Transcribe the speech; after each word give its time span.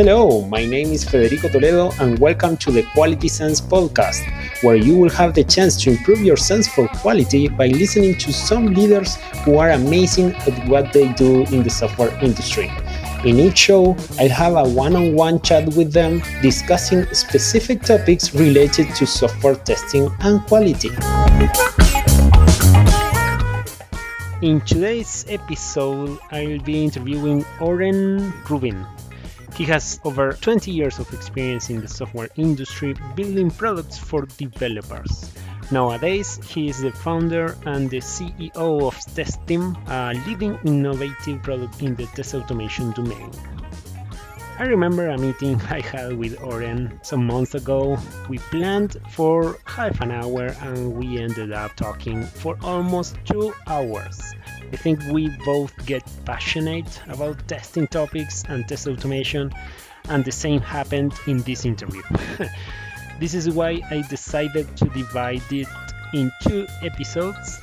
Hello, 0.00 0.46
my 0.46 0.64
name 0.64 0.92
is 0.92 1.04
Federico 1.04 1.50
Toledo, 1.50 1.90
and 2.00 2.18
welcome 2.18 2.56
to 2.56 2.70
the 2.70 2.82
Quality 2.94 3.28
Sense 3.28 3.60
podcast, 3.60 4.22
where 4.62 4.74
you 4.74 4.96
will 4.96 5.10
have 5.10 5.34
the 5.34 5.44
chance 5.44 5.76
to 5.82 5.90
improve 5.90 6.22
your 6.22 6.38
sense 6.38 6.66
for 6.66 6.88
quality 6.88 7.48
by 7.48 7.66
listening 7.66 8.14
to 8.14 8.32
some 8.32 8.72
leaders 8.72 9.16
who 9.44 9.58
are 9.58 9.72
amazing 9.72 10.34
at 10.48 10.68
what 10.70 10.94
they 10.94 11.12
do 11.12 11.44
in 11.52 11.62
the 11.62 11.68
software 11.68 12.18
industry. 12.24 12.70
In 13.26 13.38
each 13.38 13.58
show, 13.58 13.94
I'll 14.18 14.30
have 14.30 14.54
a 14.54 14.66
one 14.70 14.96
on 14.96 15.14
one 15.14 15.38
chat 15.42 15.66
with 15.76 15.92
them 15.92 16.22
discussing 16.40 17.04
specific 17.12 17.82
topics 17.82 18.34
related 18.34 18.94
to 18.94 19.06
software 19.06 19.56
testing 19.56 20.08
and 20.20 20.40
quality. 20.46 20.88
In 24.40 24.62
today's 24.62 25.26
episode, 25.28 26.18
I'll 26.30 26.60
be 26.60 26.84
interviewing 26.84 27.44
Oren 27.60 28.32
Rubin, 28.48 28.86
he 29.60 29.66
has 29.66 30.00
over 30.04 30.32
20 30.32 30.70
years 30.70 30.98
of 30.98 31.12
experience 31.12 31.68
in 31.68 31.82
the 31.82 31.86
software 31.86 32.30
industry 32.36 32.94
building 33.14 33.50
products 33.50 33.98
for 33.98 34.24
developers. 34.38 35.30
Nowadays, 35.70 36.40
he 36.48 36.70
is 36.70 36.80
the 36.80 36.90
founder 36.90 37.54
and 37.66 37.90
the 37.90 37.98
CEO 37.98 38.80
of 38.88 38.96
Testim, 39.14 39.76
a 39.86 40.14
leading 40.26 40.58
innovative 40.64 41.42
product 41.42 41.82
in 41.82 41.94
the 41.94 42.06
test 42.06 42.34
automation 42.34 42.92
domain. 42.92 43.30
I 44.58 44.64
remember 44.64 45.08
a 45.08 45.18
meeting 45.18 45.60
I 45.68 45.80
had 45.80 46.14
with 46.16 46.40
Oren 46.42 46.98
some 47.02 47.26
months 47.26 47.54
ago. 47.54 47.98
We 48.30 48.38
planned 48.38 48.96
for 49.10 49.58
half 49.66 50.00
an 50.00 50.10
hour 50.10 50.56
and 50.62 50.94
we 50.94 51.18
ended 51.18 51.52
up 51.52 51.76
talking 51.76 52.24
for 52.24 52.56
almost 52.62 53.14
two 53.26 53.52
hours. 53.66 54.32
I 54.72 54.76
think 54.76 55.00
we 55.10 55.28
both 55.44 55.74
get 55.84 56.04
passionate 56.24 57.00
about 57.08 57.48
testing 57.48 57.88
topics 57.88 58.44
and 58.48 58.66
test 58.68 58.86
automation, 58.86 59.52
and 60.08 60.24
the 60.24 60.32
same 60.32 60.60
happened 60.60 61.14
in 61.26 61.42
this 61.42 61.64
interview. 61.64 62.02
this 63.20 63.34
is 63.34 63.50
why 63.50 63.80
I 63.90 64.02
decided 64.08 64.76
to 64.76 64.84
divide 64.90 65.42
it 65.50 65.68
in 66.14 66.30
two 66.42 66.66
episodes. 66.82 67.60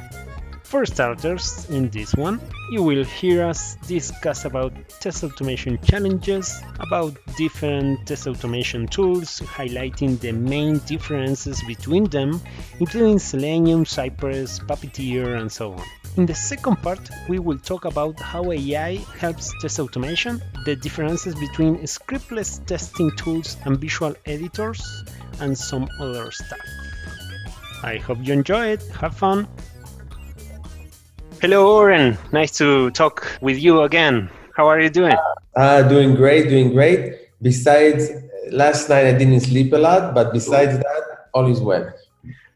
For 0.63 0.85
starters, 0.85 1.65
in 1.69 1.89
this 1.91 2.13
one, 2.13 2.41
you 2.71 2.83
will 2.83 3.05
hear 3.05 3.45
us 3.45 3.77
discuss 3.87 4.43
about 4.43 4.73
test 4.99 5.23
automation 5.23 5.79
challenges, 5.81 6.61
about 6.81 7.15
different 7.37 8.05
test 8.05 8.27
automation 8.27 8.85
tools, 8.85 9.39
highlighting 9.39 10.19
the 10.19 10.33
main 10.33 10.79
differences 10.79 11.63
between 11.65 12.03
them, 12.09 12.41
including 12.81 13.17
Selenium, 13.17 13.85
Cypress, 13.85 14.59
Puppeteer, 14.59 15.39
and 15.39 15.49
so 15.49 15.71
on. 15.71 15.83
In 16.17 16.25
the 16.25 16.33
second 16.33 16.77
part, 16.77 16.99
we 17.29 17.37
will 17.37 17.59
talk 17.59 17.85
about 17.85 18.19
how 18.19 18.51
AI 18.51 18.95
helps 19.19 19.53
test 19.61 19.79
automation, 19.79 20.41
the 20.65 20.75
differences 20.75 21.35
between 21.35 21.77
scriptless 21.85 22.65
testing 22.65 23.11
tools 23.17 23.55
and 23.65 23.79
visual 23.79 24.15
editors, 24.25 24.81
and 25.39 25.55
some 25.55 25.87
other 25.99 26.31
stuff. 26.31 26.57
I 27.83 27.97
hope 27.97 28.17
you 28.23 28.33
enjoy 28.33 28.65
it. 28.69 28.81
Have 28.99 29.15
fun. 29.15 29.47
Hello, 31.39 31.77
Oren. 31.77 32.17
Nice 32.31 32.57
to 32.57 32.89
talk 32.91 33.37
with 33.41 33.59
you 33.59 33.83
again. 33.83 34.27
How 34.55 34.65
are 34.65 34.81
you 34.81 34.89
doing? 34.89 35.17
Uh, 35.55 35.83
doing 35.83 36.15
great, 36.15 36.49
doing 36.49 36.73
great. 36.73 37.29
Besides, 37.43 38.09
last 38.49 38.89
night 38.89 39.05
I 39.05 39.13
didn't 39.13 39.41
sleep 39.41 39.71
a 39.71 39.77
lot, 39.77 40.15
but 40.15 40.33
besides 40.33 40.79
that, 40.79 41.29
all 41.35 41.45
is 41.45 41.61
well. 41.61 41.93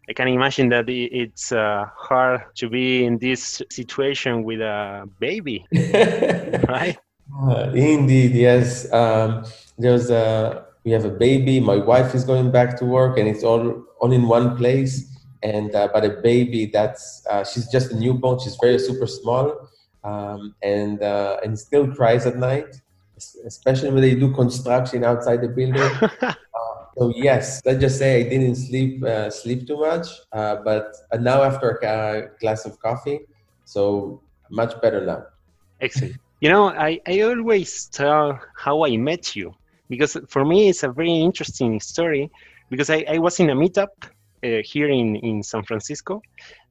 I 0.09 0.13
can 0.13 0.27
imagine 0.27 0.69
that 0.69 0.89
it's 0.89 1.52
uh, 1.52 1.85
hard 1.95 2.41
to 2.55 2.69
be 2.69 3.05
in 3.05 3.17
this 3.19 3.61
situation 3.69 4.43
with 4.43 4.59
a 4.59 5.08
baby, 5.19 5.66
right? 6.67 6.97
Uh, 7.39 7.71
indeed, 7.73 8.31
yes. 8.31 8.91
Um, 8.91 9.45
there's 9.77 10.09
a 10.09 10.66
we 10.83 10.92
have 10.92 11.05
a 11.05 11.09
baby. 11.09 11.59
My 11.59 11.77
wife 11.77 12.15
is 12.15 12.23
going 12.23 12.52
back 12.52 12.77
to 12.80 12.86
work, 12.86 13.17
and 13.17 13.27
it's 13.27 13.43
all 13.43 13.83
all 13.99 14.11
in 14.11 14.27
one 14.27 14.58
place. 14.58 15.08
And 15.43 15.73
uh, 15.73 15.89
but 15.93 16.03
a 16.03 16.21
baby 16.21 16.65
that's 16.65 17.26
uh, 17.30 17.43
she's 17.43 17.67
just 17.71 17.92
a 17.92 17.95
newborn. 17.95 18.39
She's 18.39 18.58
very 18.59 18.80
super 18.80 19.08
small, 19.08 19.70
um, 20.03 20.55
and 20.61 21.02
uh, 21.02 21.37
and 21.43 21.58
still 21.58 21.87
cries 21.93 22.26
at 22.26 22.37
night, 22.37 22.81
especially 23.45 23.92
when 23.92 24.02
they 24.02 24.15
do 24.15 24.33
construction 24.33 25.03
outside 25.03 25.42
the 25.42 25.47
building. 25.47 25.89
So 26.97 27.13
yes, 27.15 27.61
let's 27.65 27.79
just 27.79 27.97
say 27.97 28.25
I 28.25 28.29
didn't 28.29 28.55
sleep 28.55 29.03
uh, 29.03 29.29
sleep 29.29 29.67
too 29.67 29.79
much, 29.79 30.07
uh, 30.33 30.57
but 30.57 30.95
uh, 31.11 31.17
now 31.17 31.41
after 31.43 31.79
a 31.83 32.29
glass 32.39 32.65
of 32.65 32.79
coffee, 32.79 33.21
so 33.65 34.21
much 34.49 34.79
better 34.81 35.05
now. 35.05 35.23
Excellent. 35.79 36.17
You 36.41 36.49
know, 36.49 36.69
I, 36.69 36.99
I 37.07 37.21
always 37.21 37.85
tell 37.85 38.39
how 38.55 38.85
I 38.85 38.97
met 38.97 39.35
you 39.35 39.53
because 39.89 40.17
for 40.27 40.43
me 40.43 40.69
it's 40.69 40.83
a 40.83 40.89
very 40.89 41.13
interesting 41.13 41.79
story 41.79 42.31
because 42.69 42.89
I, 42.89 43.05
I 43.08 43.17
was 43.19 43.39
in 43.39 43.49
a 43.52 43.55
meetup 43.55 43.89
uh, 44.43 44.61
here 44.63 44.89
in, 44.89 45.15
in 45.17 45.43
San 45.43 45.63
Francisco 45.63 46.21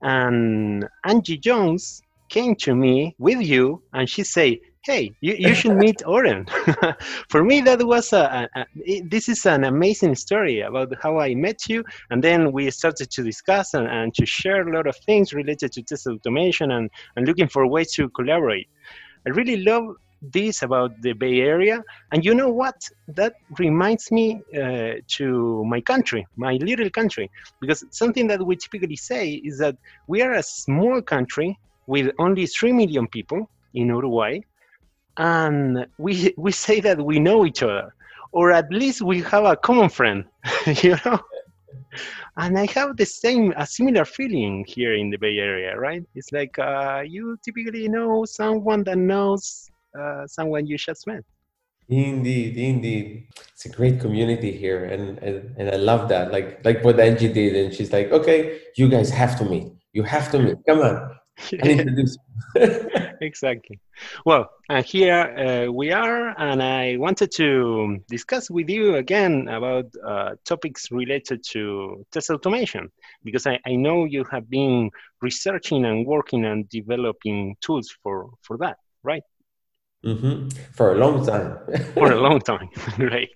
and 0.02 0.88
Angie 1.04 1.38
Jones 1.38 2.02
came 2.28 2.54
to 2.56 2.74
me 2.74 3.14
with 3.18 3.40
you 3.40 3.82
and 3.92 4.08
she 4.08 4.24
said, 4.24 4.58
hey, 4.82 5.14
you, 5.20 5.34
you 5.34 5.54
should 5.54 5.76
meet 5.76 6.02
Oren. 6.06 6.46
For 7.28 7.44
me, 7.44 7.60
that 7.62 7.82
was 7.86 8.12
a, 8.12 8.48
a, 8.54 8.60
a, 8.60 9.00
this 9.02 9.28
is 9.28 9.44
an 9.44 9.64
amazing 9.64 10.14
story 10.14 10.60
about 10.60 10.92
how 11.02 11.18
I 11.18 11.34
met 11.34 11.68
you, 11.68 11.84
and 12.10 12.24
then 12.24 12.50
we 12.52 12.70
started 12.70 13.10
to 13.10 13.22
discuss 13.22 13.74
and, 13.74 13.86
and 13.86 14.14
to 14.14 14.24
share 14.24 14.66
a 14.66 14.74
lot 14.74 14.86
of 14.86 14.96
things 15.04 15.34
related 15.34 15.72
to 15.72 15.82
test 15.82 16.06
automation 16.06 16.70
and, 16.70 16.90
and 17.16 17.26
looking 17.26 17.48
for 17.48 17.66
ways 17.66 17.92
to 17.94 18.08
collaborate. 18.10 18.68
I 19.26 19.30
really 19.30 19.58
love 19.58 19.96
this 20.22 20.62
about 20.62 21.00
the 21.02 21.12
Bay 21.12 21.40
Area, 21.40 21.82
and 22.12 22.24
you 22.24 22.34
know 22.34 22.48
what? 22.48 22.76
That 23.08 23.34
reminds 23.58 24.10
me 24.10 24.40
uh, 24.54 24.94
to 25.18 25.64
my 25.66 25.82
country, 25.82 26.26
my 26.36 26.54
little 26.54 26.88
country, 26.88 27.30
because 27.60 27.84
something 27.90 28.26
that 28.28 28.44
we 28.44 28.56
typically 28.56 28.96
say 28.96 29.42
is 29.44 29.58
that 29.58 29.76
we 30.08 30.22
are 30.22 30.32
a 30.34 30.42
small 30.42 31.02
country 31.02 31.58
with 31.86 32.10
only 32.18 32.46
3 32.46 32.72
million 32.72 33.06
people 33.06 33.48
in 33.74 33.88
Uruguay, 33.88 34.40
and 35.16 35.86
we 35.98 36.34
we 36.36 36.52
say 36.52 36.80
that 36.80 37.00
we 37.00 37.18
know 37.18 37.44
each 37.44 37.62
other 37.62 37.94
or 38.32 38.52
at 38.52 38.70
least 38.72 39.02
we 39.02 39.20
have 39.22 39.44
a 39.44 39.56
common 39.56 39.88
friend 39.88 40.24
you 40.82 40.96
know? 41.04 41.18
And 42.36 42.58
i 42.58 42.66
have 42.72 42.96
the 42.96 43.06
same 43.06 43.52
a 43.56 43.66
similar 43.66 44.04
feeling 44.04 44.64
here 44.66 44.94
in 44.94 45.10
the 45.10 45.18
bay 45.18 45.38
area 45.38 45.76
right? 45.76 46.02
It's 46.14 46.32
like 46.32 46.58
uh, 46.58 47.02
you 47.06 47.36
typically 47.44 47.88
know 47.88 48.24
someone 48.24 48.84
that 48.84 48.98
knows 48.98 49.70
uh, 49.98 50.26
someone 50.26 50.66
you 50.66 50.78
just 50.78 51.06
met. 51.06 51.24
Indeed 51.88 52.56
indeed. 52.56 53.26
It's 53.52 53.66
a 53.66 53.68
great 53.68 53.98
community 54.00 54.52
here 54.56 54.84
and, 54.84 55.18
and 55.18 55.54
and 55.58 55.70
i 55.70 55.76
love 55.76 56.08
that. 56.08 56.30
Like 56.32 56.64
like 56.64 56.84
what 56.84 57.00
angie 57.00 57.32
did 57.32 57.56
and 57.56 57.74
she's 57.74 57.92
like 57.92 58.12
okay 58.12 58.60
you 58.76 58.88
guys 58.88 59.10
have 59.10 59.36
to 59.38 59.44
meet. 59.44 59.72
You 59.92 60.04
have 60.04 60.30
to 60.30 60.38
meet. 60.38 60.58
Come 60.66 60.80
on 60.80 61.19
exactly. 63.20 63.78
Well, 64.24 64.50
and 64.68 64.84
here 64.84 65.14
uh, 65.68 65.72
we 65.72 65.92
are, 65.92 66.34
and 66.38 66.62
I 66.62 66.96
wanted 66.96 67.30
to 67.32 68.02
discuss 68.08 68.50
with 68.50 68.68
you 68.68 68.96
again 68.96 69.48
about 69.48 69.86
uh, 70.04 70.34
topics 70.44 70.90
related 70.90 71.44
to 71.50 72.04
test 72.10 72.30
automation, 72.30 72.90
because 73.24 73.46
I, 73.46 73.58
I 73.66 73.76
know 73.76 74.04
you 74.04 74.24
have 74.30 74.48
been 74.48 74.90
researching 75.20 75.84
and 75.84 76.06
working 76.06 76.44
and 76.44 76.68
developing 76.68 77.56
tools 77.60 77.94
for, 78.02 78.30
for 78.42 78.56
that, 78.58 78.78
right? 79.02 79.22
Mm-hmm. 80.04 80.48
For 80.74 80.94
a 80.94 80.98
long 80.98 81.26
time. 81.26 81.58
for 81.94 82.10
a 82.10 82.20
long 82.20 82.40
time. 82.40 82.70
Great. 82.96 83.30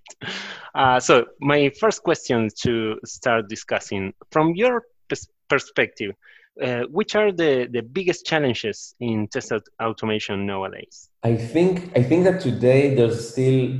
Uh, 0.74 0.98
so, 0.98 1.26
my 1.40 1.70
first 1.78 2.02
question 2.02 2.48
to 2.62 2.98
start 3.04 3.48
discussing 3.48 4.14
from 4.30 4.54
your 4.54 4.82
pers- 5.08 5.28
perspective, 5.48 6.12
uh, 6.62 6.82
which 6.90 7.14
are 7.14 7.32
the, 7.32 7.68
the 7.70 7.82
biggest 7.82 8.24
challenges 8.24 8.94
in 9.00 9.28
test 9.28 9.52
automation 9.82 10.46
nowadays? 10.46 11.08
I 11.22 11.36
think 11.36 11.90
I 11.96 12.02
think 12.02 12.24
that 12.24 12.40
today 12.40 12.94
there's 12.94 13.30
still 13.30 13.78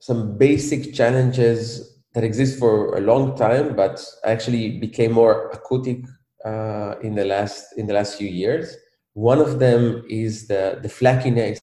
some 0.00 0.36
basic 0.38 0.94
challenges 0.94 1.96
that 2.14 2.24
exist 2.24 2.58
for 2.58 2.96
a 2.96 3.00
long 3.00 3.36
time, 3.36 3.76
but 3.76 4.04
actually 4.24 4.78
became 4.78 5.12
more 5.12 5.50
acoustic 5.50 5.98
uh, 6.44 6.94
in 7.02 7.14
the 7.14 7.24
last 7.24 7.64
in 7.76 7.86
the 7.86 7.94
last 7.94 8.16
few 8.18 8.28
years. 8.28 8.76
One 9.12 9.38
of 9.38 9.58
them 9.58 10.04
is 10.08 10.48
the 10.48 10.78
the 10.82 10.88
flakiness 10.88 11.58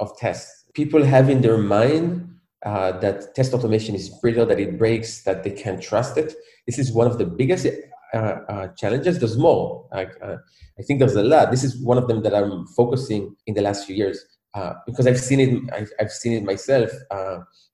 of 0.00 0.16
tests. 0.18 0.64
People 0.74 1.04
have 1.04 1.28
in 1.28 1.42
their 1.42 1.58
mind 1.58 2.30
uh, 2.64 2.92
that 3.00 3.34
test 3.34 3.54
automation 3.54 3.94
is 3.94 4.08
brittle, 4.20 4.46
that 4.46 4.60
it 4.60 4.78
breaks, 4.78 5.22
that 5.24 5.44
they 5.44 5.50
can't 5.50 5.82
trust 5.82 6.16
it. 6.16 6.34
This 6.66 6.78
is 6.78 6.92
one 6.92 7.06
of 7.06 7.18
the 7.18 7.26
biggest 7.26 7.66
uh, 8.14 8.36
uh, 8.48 8.68
challenges. 8.68 9.18
There's 9.18 9.36
more. 9.36 9.86
Like, 9.92 10.12
uh, 10.22 10.36
I 10.78 10.82
think 10.82 10.98
there's 10.98 11.16
a 11.16 11.22
lot. 11.22 11.50
This 11.50 11.64
is 11.64 11.76
one 11.82 11.98
of 11.98 12.08
them 12.08 12.22
that 12.22 12.34
I'm 12.34 12.66
focusing 12.68 13.36
in 13.46 13.54
the 13.54 13.62
last 13.62 13.86
few 13.86 13.96
years 13.96 14.24
because 14.86 15.06
I've 15.06 15.20
seen 15.20 15.40
it. 15.40 15.72
I've, 15.72 15.92
I've 16.00 16.10
seen 16.10 16.32
it 16.32 16.44
myself 16.44 16.90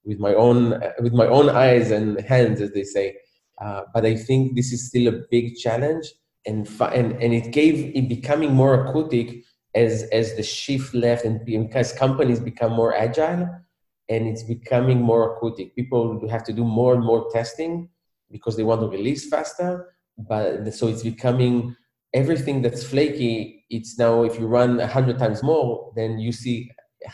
with 0.04 0.18
my 0.18 0.34
own 0.34 0.80
with 1.00 1.12
my 1.12 1.26
own 1.26 1.48
eyes 1.48 1.90
and 1.90 2.20
hands, 2.20 2.60
as 2.60 2.72
they 2.72 2.84
say. 2.84 3.16
but 3.94 4.04
I 4.04 4.14
think 4.14 4.56
this 4.56 4.72
is 4.72 4.86
still 4.88 5.08
a 5.08 5.22
big 5.30 5.56
challenge, 5.56 6.06
and 6.46 6.68
and 6.80 7.12
and 7.12 7.32
it 7.32 7.50
gave 7.52 7.96
it 7.96 8.08
becoming 8.08 8.52
more 8.52 8.84
acoustic 8.84 9.44
as 9.74 10.04
as 10.12 10.34
the 10.36 10.42
shift 10.42 10.94
left 10.94 11.24
and 11.24 11.44
because 11.44 11.92
companies 11.92 12.40
become 12.40 12.72
more 12.72 12.94
agile 12.96 13.48
and 14.08 14.26
it's 14.26 14.42
becoming 14.42 15.00
more 15.00 15.36
acoustic. 15.36 15.74
People 15.74 16.28
have 16.28 16.44
to 16.44 16.52
do 16.52 16.64
more 16.64 16.94
and 16.94 17.04
more 17.04 17.28
testing 17.32 17.88
because 18.30 18.56
they 18.56 18.62
want 18.62 18.80
to 18.80 18.88
release 18.88 19.28
faster. 19.28 19.95
But 20.18 20.72
so 20.74 20.88
it's 20.88 21.02
becoming 21.02 21.76
everything 22.14 22.62
that's 22.62 22.84
flaky. 22.84 23.64
It's 23.70 23.98
now 23.98 24.22
if 24.22 24.38
you 24.38 24.46
run 24.46 24.80
a 24.80 24.86
hundred 24.86 25.18
times 25.18 25.42
more, 25.42 25.92
then 25.96 26.18
you 26.18 26.32
see 26.32 26.70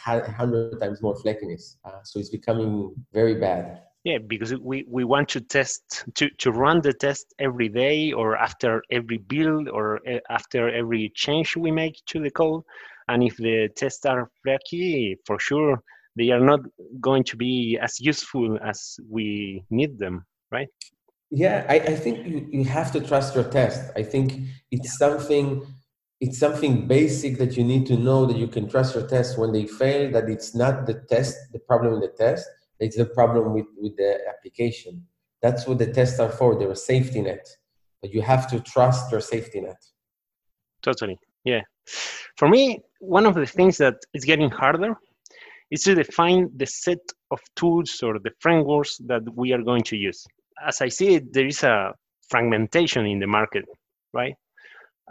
a 0.06 0.30
hundred 0.30 0.80
times 0.80 1.02
more 1.02 1.14
flakiness. 1.16 1.76
Uh, 1.84 2.02
so 2.04 2.18
it's 2.20 2.30
becoming 2.30 2.94
very 3.12 3.34
bad. 3.34 3.82
Yeah, 4.04 4.18
because 4.18 4.52
we, 4.58 4.84
we 4.88 5.04
want 5.04 5.28
to 5.30 5.40
test 5.40 6.04
to, 6.16 6.28
to 6.38 6.50
run 6.50 6.80
the 6.80 6.92
test 6.92 7.34
every 7.38 7.68
day 7.68 8.12
or 8.12 8.36
after 8.36 8.82
every 8.90 9.18
build 9.18 9.68
or 9.68 10.00
eh, 10.06 10.18
after 10.28 10.68
every 10.74 11.12
change 11.14 11.56
we 11.56 11.70
make 11.70 11.94
to 12.06 12.20
the 12.20 12.30
code. 12.30 12.62
And 13.08 13.22
if 13.22 13.36
the 13.36 13.68
tests 13.76 14.04
are 14.04 14.28
flaky, 14.42 15.18
for 15.24 15.38
sure 15.38 15.80
they 16.16 16.30
are 16.30 16.40
not 16.40 16.60
going 17.00 17.24
to 17.24 17.36
be 17.36 17.78
as 17.80 18.00
useful 18.00 18.58
as 18.64 18.96
we 19.08 19.64
need 19.70 19.98
them, 19.98 20.24
right? 20.50 20.68
Yeah, 21.34 21.64
I, 21.66 21.76
I 21.76 21.96
think 21.96 22.26
you, 22.26 22.46
you 22.50 22.64
have 22.64 22.92
to 22.92 23.00
trust 23.00 23.34
your 23.34 23.44
test. 23.44 23.90
I 23.96 24.02
think 24.02 24.38
it's 24.70 24.98
something 24.98 25.66
it's 26.20 26.38
something 26.38 26.86
basic 26.86 27.38
that 27.38 27.56
you 27.56 27.64
need 27.64 27.84
to 27.86 27.96
know 27.96 28.26
that 28.26 28.36
you 28.36 28.46
can 28.46 28.68
trust 28.68 28.94
your 28.94 29.08
test 29.08 29.36
when 29.38 29.50
they 29.50 29.66
fail, 29.66 30.12
that 30.12 30.28
it's 30.28 30.54
not 30.54 30.86
the 30.86 30.94
test, 31.08 31.36
the 31.52 31.58
problem 31.58 31.94
in 31.94 32.00
the 32.00 32.14
test, 32.16 32.46
it's 32.78 32.96
the 32.96 33.06
problem 33.06 33.54
with, 33.54 33.66
with 33.76 33.96
the 33.96 34.18
application. 34.28 35.04
That's 35.40 35.66
what 35.66 35.78
the 35.78 35.92
tests 35.92 36.20
are 36.20 36.30
for. 36.30 36.56
They're 36.56 36.70
a 36.70 36.76
safety 36.76 37.22
net. 37.22 37.44
But 38.00 38.14
you 38.14 38.22
have 38.22 38.48
to 38.50 38.60
trust 38.60 39.10
your 39.10 39.20
safety 39.20 39.62
net. 39.62 39.82
Totally. 40.82 41.18
Yeah. 41.44 41.62
For 42.36 42.48
me, 42.48 42.82
one 43.00 43.26
of 43.26 43.34
the 43.34 43.46
things 43.46 43.76
that 43.78 43.96
is 44.14 44.24
getting 44.24 44.50
harder 44.50 44.94
is 45.72 45.82
to 45.84 45.96
define 45.96 46.50
the 46.56 46.66
set 46.66 47.00
of 47.32 47.40
tools 47.56 48.00
or 48.00 48.20
the 48.20 48.30
frameworks 48.38 48.98
that 49.06 49.22
we 49.34 49.52
are 49.52 49.62
going 49.62 49.82
to 49.84 49.96
use. 49.96 50.24
As 50.66 50.80
I 50.80 50.88
see 50.88 51.14
it, 51.14 51.32
there 51.32 51.46
is 51.46 51.62
a 51.62 51.92
fragmentation 52.28 53.06
in 53.06 53.18
the 53.18 53.26
market, 53.26 53.64
right? 54.12 54.34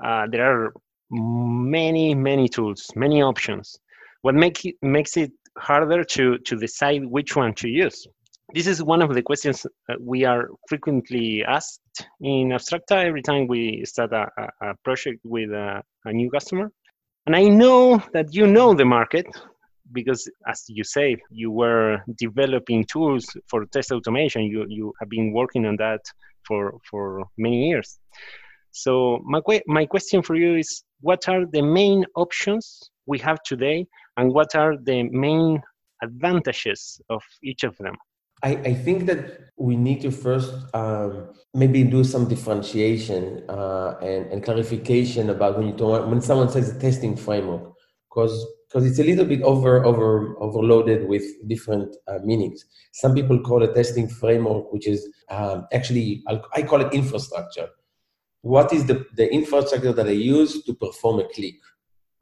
Uh, 0.04 0.28
there 0.32 0.46
are 0.46 0.74
many, 1.12 2.16
many 2.16 2.48
tools, 2.48 2.90
many 2.96 3.22
options. 3.22 3.78
What 4.22 4.36
make 4.36 4.66
it, 4.66 4.76
makes 4.82 5.18
it 5.18 5.32
harder 5.58 6.04
to, 6.04 6.38
to 6.38 6.56
decide 6.56 7.06
which 7.06 7.36
one 7.36 7.54
to 7.56 7.68
use? 7.68 8.08
This 8.54 8.68
is 8.68 8.84
one 8.84 9.02
of 9.02 9.14
the 9.14 9.22
questions 9.22 9.66
we 10.00 10.26
are 10.26 10.50
frequently 10.68 11.44
asked 11.48 11.82
in 12.20 12.50
Abstracta 12.50 12.96
every 13.06 13.22
time 13.22 13.48
we 13.48 13.84
start 13.86 14.12
a, 14.12 14.28
a 14.62 14.76
project 14.84 15.20
with 15.24 15.52
a, 15.52 15.82
a 16.06 16.12
new 16.12 16.30
customer. 16.30 16.72
And 17.26 17.36
I 17.36 17.44
know 17.44 18.02
that 18.14 18.34
you 18.34 18.48
know 18.48 18.74
the 18.74 18.86
market 18.86 19.28
because 19.94 20.30
as 20.48 20.64
you 20.68 20.84
say 20.84 21.18
you 21.30 21.52
were 21.52 22.04
developing 22.18 22.86
tools 22.86 23.26
for 23.48 23.66
test 23.66 23.92
automation. 23.92 24.44
You 24.44 24.66
you 24.70 24.94
have 25.00 25.10
been 25.10 25.34
working 25.34 25.66
on 25.66 25.76
that 25.78 26.02
for 26.48 26.80
for 26.90 27.24
many 27.38 27.70
years. 27.70 28.00
So 28.72 29.20
my 29.24 29.42
my 29.68 29.86
question 29.86 30.22
for 30.22 30.36
you 30.36 30.56
is 30.56 30.84
what 31.02 31.28
are 31.28 31.46
the 31.46 31.62
main 31.62 32.06
options 32.16 32.92
we 33.06 33.20
have 33.20 33.40
today 33.44 33.86
and 34.18 34.34
what 34.34 34.56
are 34.56 34.76
the 34.78 35.04
main 35.04 35.62
advantages 36.02 37.02
of 37.10 37.22
each 37.44 37.64
of 37.64 37.78
them? 37.78 37.96
I, 38.44 38.52
I 38.72 38.74
think 38.74 39.06
that 39.06 39.50
we 39.58 39.76
need 39.76 40.02
to 40.02 40.12
first 40.12 40.52
um, 40.74 41.30
maybe 41.54 41.84
do 41.84 42.04
some 42.04 42.28
differentiation 42.28 43.44
uh, 43.48 43.98
and, 44.02 44.26
and 44.32 44.44
clarification 44.44 45.30
about 45.30 45.58
when 45.58 45.68
you 45.68 45.74
talk, 45.74 46.08
when 46.08 46.22
someone 46.22 46.50
says 46.50 46.76
a 46.76 46.80
testing 46.80 47.16
framework 47.16 47.74
because 48.10 48.46
because 48.72 48.86
it's 48.86 49.00
a 49.00 49.04
little 49.04 49.26
bit 49.26 49.42
over 49.42 49.84
over 49.84 50.38
overloaded 50.40 51.08
with 51.08 51.24
different 51.48 51.96
uh, 52.08 52.20
meanings. 52.24 52.66
Some 52.94 53.14
people 53.14 53.40
call 53.40 53.64
it 53.64 53.76
testing 53.76 54.08
framework, 54.08 54.72
which 54.72 54.88
is 54.88 55.10
um, 55.30 55.68
actually 55.74 56.24
I 56.54 56.62
call 56.64 56.82
it 56.82 56.94
infrastructure. 56.94 57.68
What 58.44 58.74
is 58.74 58.86
the, 58.86 59.06
the 59.16 59.32
infrastructure 59.32 59.94
that 59.94 60.08
I 60.08 60.12
use 60.12 60.64
to 60.64 60.74
perform 60.74 61.20
a 61.20 61.28
click? 61.28 61.56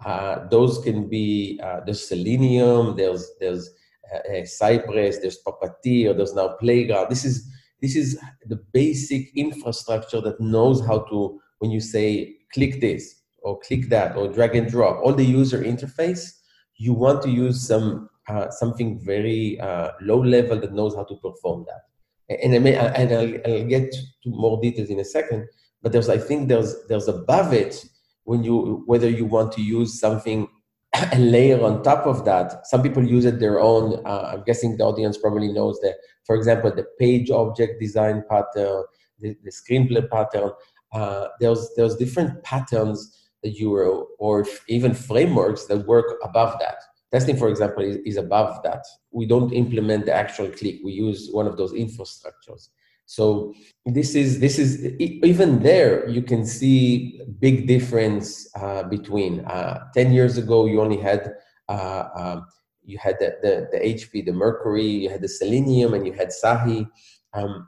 Uh, 0.03 0.47
those 0.49 0.79
can 0.79 1.07
be 1.07 1.59
uh, 1.63 1.81
there's 1.85 2.07
Selenium, 2.07 2.95
there's 2.97 3.29
there's 3.39 3.69
uh, 4.13 4.43
Cypress, 4.43 5.19
there's 5.19 5.39
Puppeteer, 5.45 6.17
there's 6.17 6.33
now 6.33 6.55
Playwright. 6.59 7.09
This 7.09 7.25
is 7.25 7.47
this 7.79 7.95
is 7.95 8.19
the 8.47 8.59
basic 8.73 9.29
infrastructure 9.35 10.19
that 10.21 10.39
knows 10.41 10.83
how 10.85 10.99
to 11.09 11.39
when 11.59 11.69
you 11.69 11.79
say 11.79 12.37
click 12.53 12.81
this 12.81 13.21
or 13.43 13.59
click 13.59 13.89
that 13.89 14.17
or 14.17 14.27
drag 14.27 14.55
and 14.55 14.69
drop 14.69 14.99
all 15.03 15.13
the 15.13 15.23
user 15.23 15.61
interface 15.63 16.38
you 16.79 16.93
want 16.93 17.21
to 17.21 17.29
use 17.29 17.67
some 17.67 18.09
uh, 18.27 18.49
something 18.49 18.99
very 19.03 19.59
uh, 19.59 19.91
low 20.01 20.23
level 20.23 20.59
that 20.59 20.73
knows 20.73 20.95
how 20.95 21.03
to 21.03 21.15
perform 21.15 21.65
that. 21.67 22.41
And 22.43 22.53
I 22.53 22.59
may, 22.59 22.75
and 22.75 23.11
I'll, 23.11 23.51
I'll, 23.51 23.65
get 23.65 23.91
to 23.91 24.29
more 24.29 24.61
details 24.61 24.89
in 24.89 24.99
a 24.99 25.05
second. 25.05 25.47
But 25.81 25.91
there's, 25.91 26.09
I 26.09 26.17
think 26.17 26.47
there's 26.47 26.75
there's 26.87 27.07
above 27.07 27.53
it 27.53 27.85
when 28.23 28.43
you 28.43 28.83
whether 28.85 29.09
you 29.09 29.25
want 29.25 29.51
to 29.53 29.61
use 29.61 29.99
something 29.99 30.47
a 31.11 31.17
layer 31.17 31.61
on 31.63 31.83
top 31.83 32.05
of 32.05 32.23
that. 32.25 32.65
Some 32.67 32.81
people 32.81 33.03
use 33.03 33.25
it 33.25 33.39
their 33.39 33.59
own. 33.59 34.05
Uh, 34.05 34.31
I'm 34.33 34.43
guessing 34.43 34.77
the 34.77 34.85
audience 34.85 35.17
probably 35.17 35.51
knows 35.51 35.79
that. 35.81 35.95
For 36.25 36.35
example, 36.35 36.71
the 36.71 36.85
page 36.99 37.31
object 37.31 37.81
design 37.81 38.23
pattern, 38.29 38.83
the, 39.19 39.35
the 39.43 39.51
screenplay 39.51 40.07
pattern. 40.09 40.51
Uh, 40.93 41.27
there's 41.39 41.71
there's 41.75 41.95
different 41.95 42.43
patterns 42.43 43.18
that 43.43 43.57
euro 43.59 44.07
or 44.17 44.45
even 44.67 44.93
frameworks 44.93 45.65
that 45.65 45.87
work 45.87 46.17
above 46.23 46.57
that. 46.59 46.77
Testim, 47.13 47.39
for 47.39 47.49
example, 47.49 47.83
is, 47.83 47.97
is 48.05 48.17
above 48.17 48.61
that. 48.63 48.85
We 49.11 49.25
don't 49.25 49.51
implement 49.51 50.05
the 50.05 50.13
actual 50.13 50.49
click. 50.49 50.79
We 50.83 50.91
use 50.91 51.29
one 51.31 51.47
of 51.47 51.57
those 51.57 51.73
infrastructures. 51.73 52.69
So 53.09 53.55
this 53.87 54.13
is 54.13 54.39
this 54.39 54.59
is 54.59 54.85
even 54.99 55.63
there 55.63 56.07
you 56.07 56.21
can 56.21 56.45
see 56.45 57.19
big 57.39 57.65
difference 57.65 58.47
uh, 58.55 58.83
between 58.83 59.39
uh, 59.45 59.85
ten 59.95 60.13
years 60.13 60.37
ago 60.37 60.67
you 60.67 60.79
only 60.79 60.97
had 60.97 61.33
uh, 61.69 62.03
um, 62.15 62.45
you 62.83 62.99
had 62.99 63.17
the, 63.19 63.37
the, 63.41 63.67
the 63.71 63.79
HP 63.79 64.23
the 64.27 64.31
Mercury 64.31 64.85
you 64.85 65.09
had 65.09 65.21
the 65.21 65.27
Selenium 65.27 65.95
and 65.95 66.05
you 66.05 66.13
had 66.13 66.29
Sahi. 66.29 66.87
Um, 67.33 67.67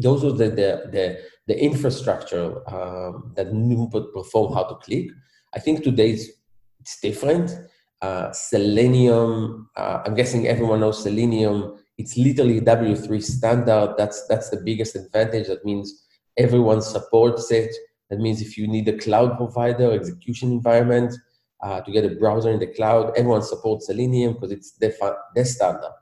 those 0.00 0.24
were 0.24 0.32
the 0.32 0.48
the, 0.48 0.70
the 0.90 1.18
the 1.46 1.62
infrastructure 1.62 2.66
um, 2.72 3.32
that 3.36 3.52
knew 3.52 3.88
perform 4.14 4.54
how 4.54 4.64
to 4.64 4.74
click. 4.76 5.08
I 5.54 5.60
think 5.60 5.82
today 5.82 6.10
it's, 6.10 6.28
it's 6.80 7.00
different. 7.00 7.52
Uh, 8.00 8.32
Selenium, 8.32 9.68
uh, 9.76 10.02
I'm 10.04 10.14
guessing 10.14 10.46
everyone 10.46 10.80
knows 10.80 11.02
Selenium. 11.02 11.78
It's 11.96 12.16
literally 12.16 12.60
W3 12.60 13.22
standard. 13.22 13.94
That's 13.96 14.26
that's 14.26 14.50
the 14.50 14.58
biggest 14.58 14.96
advantage. 14.96 15.46
That 15.46 15.64
means 15.64 16.04
everyone 16.36 16.82
supports 16.82 17.50
it. 17.50 17.74
That 18.10 18.18
means 18.18 18.42
if 18.42 18.58
you 18.58 18.66
need 18.66 18.88
a 18.88 18.98
cloud 18.98 19.36
provider, 19.36 19.92
execution 19.92 20.52
environment, 20.52 21.14
uh, 21.62 21.80
to 21.80 21.90
get 21.90 22.04
a 22.04 22.14
browser 22.16 22.50
in 22.50 22.60
the 22.60 22.66
cloud, 22.66 23.12
everyone 23.16 23.42
supports 23.42 23.86
Selenium 23.86 24.34
because 24.34 24.52
it's 24.52 24.72
the, 24.72 24.94
the 25.34 25.44
standard. 25.44 25.94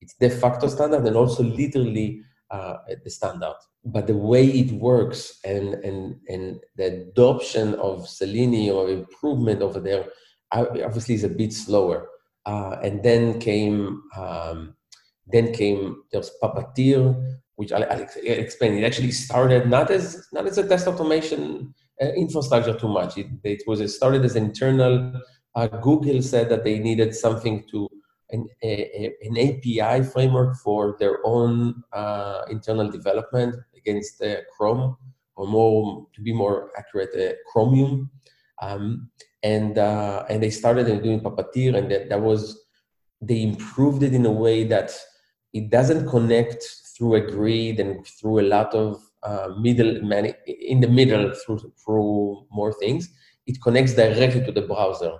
It's 0.00 0.14
de 0.14 0.28
facto 0.28 0.66
standard 0.66 1.06
and 1.06 1.16
also 1.16 1.44
literally 1.44 2.22
uh, 2.50 2.76
the 3.02 3.10
standard. 3.10 3.54
But 3.84 4.06
the 4.06 4.16
way 4.16 4.46
it 4.46 4.72
works 4.72 5.40
and, 5.44 5.74
and, 5.74 6.16
and 6.28 6.60
the 6.76 7.08
adoption 7.08 7.74
of 7.74 8.08
Selenium 8.08 8.76
or 8.76 8.88
improvement 8.88 9.62
over 9.62 9.80
there 9.80 10.06
obviously 10.52 11.14
is 11.14 11.24
a 11.24 11.28
bit 11.28 11.52
slower. 11.52 12.08
Uh, 12.46 12.76
and 12.82 13.02
then 13.02 13.38
came 13.40 14.02
um, 14.16 14.74
then 15.26 15.52
came 15.52 16.02
there's 16.12 16.30
Puppeteer, 16.42 17.38
which 17.56 17.72
I'll, 17.72 17.84
I'll, 17.90 18.06
explain. 18.22 18.74
It 18.74 18.84
actually 18.84 19.12
started 19.12 19.68
not 19.68 19.90
as 19.90 20.26
not 20.32 20.46
as 20.46 20.58
a 20.58 20.68
test 20.68 20.86
automation 20.86 21.74
uh, 22.02 22.12
infrastructure 22.12 22.74
too 22.74 22.88
much. 22.88 23.16
It, 23.16 23.28
it 23.42 23.62
was 23.66 23.80
it 23.80 23.88
started 23.88 24.24
as 24.24 24.36
internal. 24.36 25.20
Uh, 25.54 25.68
Google 25.68 26.20
said 26.20 26.48
that 26.50 26.64
they 26.64 26.78
needed 26.78 27.14
something 27.14 27.64
to 27.70 27.88
an, 28.34 28.48
a, 28.62 29.12
an 29.22 29.34
API 29.46 30.04
framework 30.12 30.56
for 30.56 30.96
their 30.98 31.18
own 31.24 31.82
uh, 31.92 32.42
internal 32.50 32.90
development 32.90 33.56
against 33.76 34.22
uh, 34.22 34.36
Chrome, 34.56 34.96
or 35.36 35.46
more 35.46 36.06
to 36.14 36.20
be 36.20 36.32
more 36.32 36.70
accurate, 36.76 37.14
uh, 37.16 37.34
Chromium. 37.50 38.10
Um, 38.62 39.10
and 39.42 39.78
uh, 39.78 40.24
and 40.28 40.42
they 40.42 40.50
started 40.50 40.86
doing 41.02 41.20
Puppeteer, 41.20 41.76
and 41.76 41.90
that, 41.90 42.08
that 42.08 42.20
was 42.20 42.64
they 43.20 43.42
improved 43.42 44.02
it 44.02 44.14
in 44.14 44.26
a 44.26 44.32
way 44.32 44.64
that 44.64 44.90
it 45.52 45.70
doesn't 45.70 46.08
connect 46.08 46.64
through 46.96 47.14
a 47.16 47.20
grid 47.20 47.80
and 47.80 48.06
through 48.06 48.40
a 48.40 48.48
lot 48.56 48.74
of 48.74 49.00
uh, 49.22 49.48
middle 49.58 50.02
many 50.02 50.34
in 50.46 50.80
the 50.80 50.88
middle 50.88 51.32
through 51.34 51.60
through 51.84 52.46
more 52.50 52.72
things. 52.72 53.08
It 53.46 53.60
connects 53.62 53.94
directly 53.94 54.44
to 54.44 54.52
the 54.52 54.62
browser, 54.62 55.12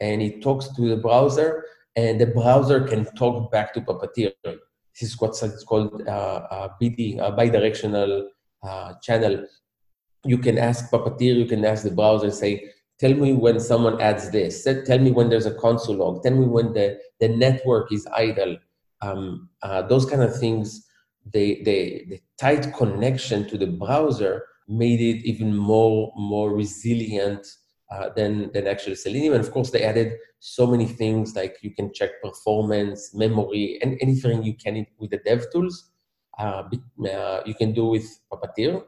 and 0.00 0.22
it 0.22 0.42
talks 0.42 0.68
to 0.76 0.88
the 0.88 0.96
browser 0.96 1.64
and 1.96 2.20
the 2.20 2.26
browser 2.26 2.80
can 2.80 3.04
talk 3.14 3.50
back 3.50 3.74
to 3.74 3.80
Puppeteer. 3.80 4.32
This 4.44 5.02
is 5.02 5.20
what's 5.20 5.64
called 5.64 6.02
uh, 6.06 6.10
uh, 6.10 6.68
BD, 6.80 7.18
uh, 7.18 7.32
bidirectional 7.32 8.28
uh, 8.62 8.94
channel. 9.02 9.46
You 10.24 10.38
can 10.38 10.58
ask 10.58 10.90
Puppeteer, 10.90 11.36
you 11.36 11.46
can 11.46 11.64
ask 11.64 11.82
the 11.84 11.90
browser, 11.90 12.30
say, 12.30 12.70
tell 12.98 13.14
me 13.14 13.32
when 13.32 13.58
someone 13.58 14.00
adds 14.00 14.30
this, 14.30 14.62
tell 14.64 14.98
me 14.98 15.10
when 15.10 15.28
there's 15.28 15.46
a 15.46 15.54
console 15.54 15.96
log, 15.96 16.22
tell 16.22 16.34
me 16.34 16.46
when 16.46 16.72
the, 16.72 16.98
the 17.20 17.28
network 17.28 17.92
is 17.92 18.06
idle. 18.14 18.56
um, 19.00 19.48
those 19.88 20.06
kind 20.06 20.22
of 20.22 20.38
things, 20.38 20.86
they, 21.32 21.62
they, 21.64 22.06
the 22.08 22.20
tight 22.38 22.74
connection 22.74 23.48
to 23.48 23.58
the 23.58 23.66
browser 23.66 24.44
made 24.68 25.00
it 25.00 25.24
even 25.24 25.54
more 25.56 26.12
more 26.16 26.54
resilient 26.54 27.46
uh, 27.92 28.08
than 28.16 28.50
than 28.52 28.66
actually 28.66 28.94
Selenium. 28.94 29.34
And 29.34 29.44
of 29.44 29.50
course, 29.50 29.70
they 29.70 29.82
added 29.82 30.18
so 30.38 30.66
many 30.66 30.86
things 30.86 31.36
like 31.36 31.56
you 31.62 31.72
can 31.74 31.92
check 31.92 32.22
performance, 32.22 33.14
memory, 33.14 33.78
and 33.82 33.98
anything 34.00 34.42
you 34.42 34.54
can 34.54 34.86
with 34.98 35.10
the 35.10 35.18
dev 35.18 35.46
tools. 35.52 35.90
Uh, 36.38 36.62
uh, 37.12 37.40
you 37.44 37.54
can 37.54 37.72
do 37.72 37.86
with 37.86 38.06
Puppeteer. 38.32 38.82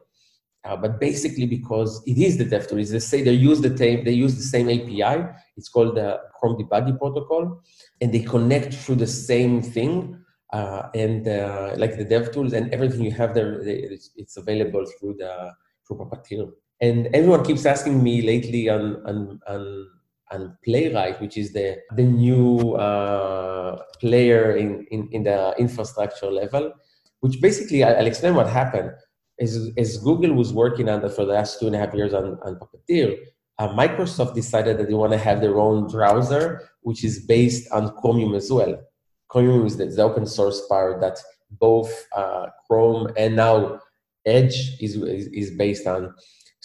Uh, 0.64 0.76
but 0.76 0.99
basically, 0.99 1.46
because 1.46 2.02
it 2.06 2.16
is 2.16 2.38
the 2.38 2.44
dev 2.44 2.66
tool, 2.66 2.78
is 2.78 2.90
they 2.90 2.99
say 2.99 3.23
they 3.23 3.32
use 3.32 3.61
the 3.61 3.76
same 3.76 4.02
they 4.04 4.12
use 4.12 4.34
the 4.37 4.49
same 4.54 4.70
API. 4.70 5.16
It's 5.58 5.68
called 5.68 5.96
the 5.96 6.20
Chrome 6.37 6.56
Debugging 6.56 6.99
Protocol, 6.99 7.61
and 8.00 8.12
they 8.12 8.20
connect 8.20 8.73
through 8.73 8.96
the 8.96 9.06
same 9.06 9.61
thing. 9.61 10.18
Uh, 10.52 10.88
and 10.94 11.26
uh, 11.28 11.75
like 11.76 11.99
the 11.99 12.04
dev 12.04 12.30
tools 12.32 12.52
and 12.52 12.73
everything 12.73 13.02
you 13.02 13.11
have 13.11 13.34
there, 13.34 13.61
it's, 13.62 14.11
it's 14.16 14.37
available 14.37 14.84
through 14.99 15.14
the 15.18 15.52
through 15.87 15.99
Puppeteer. 15.99 16.50
And 16.81 17.09
everyone 17.14 17.45
keeps 17.45 17.66
asking 17.66 18.02
me 18.02 18.23
lately 18.23 18.69
on 18.69 19.02
on, 19.07 19.40
on, 19.47 19.88
on 20.31 20.59
Playwright, 20.64 21.21
which 21.21 21.37
is 21.37 21.52
the 21.52 21.78
the 21.95 22.02
new 22.02 22.75
uh, 22.75 23.83
player 24.00 24.57
in, 24.57 24.87
in 24.90 25.09
in 25.12 25.23
the 25.25 25.54
infrastructure 25.59 26.31
level, 26.31 26.73
which 27.21 27.40
basically 27.40 27.85
I'll 27.85 28.07
explain 28.07 28.35
what 28.35 28.49
happened 28.49 28.93
as, 29.40 29.71
as 29.76 29.99
Google 29.99 30.35
was 30.35 30.52
working 30.52 30.88
on 30.88 31.00
that 31.02 31.14
for 31.14 31.25
the 31.25 31.33
last 31.33 31.59
two 31.59 31.66
and 31.66 31.75
a 31.75 31.78
half 31.78 31.95
years 31.95 32.14
on, 32.14 32.38
on 32.45 32.57
Puppeteer, 32.57 33.16
uh, 33.59 33.69
Microsoft 33.69 34.35
decided 34.35 34.78
that 34.78 34.88
they 34.88 34.95
want 34.95 35.12
to 35.12 35.19
have 35.19 35.40
their 35.40 35.59
own 35.59 35.87
browser, 35.87 36.69
which 36.83 37.04
is 37.04 37.25
based 37.26 37.71
on 37.73 37.95
Chromium 37.97 38.35
as 38.35 38.50
well. 38.50 38.81
Chromium 39.28 39.66
is 39.66 39.76
the, 39.76 39.87
the 39.87 40.02
open 40.02 40.26
source 40.26 40.66
part 40.69 41.00
that 41.00 41.19
both 41.50 42.07
uh, 42.16 42.47
Chrome 42.66 43.12
and 43.16 43.37
now 43.37 43.81
Edge 44.26 44.76
is, 44.81 44.97
is, 44.97 45.26
is, 45.28 45.50
based 45.50 45.87
on. 45.87 46.14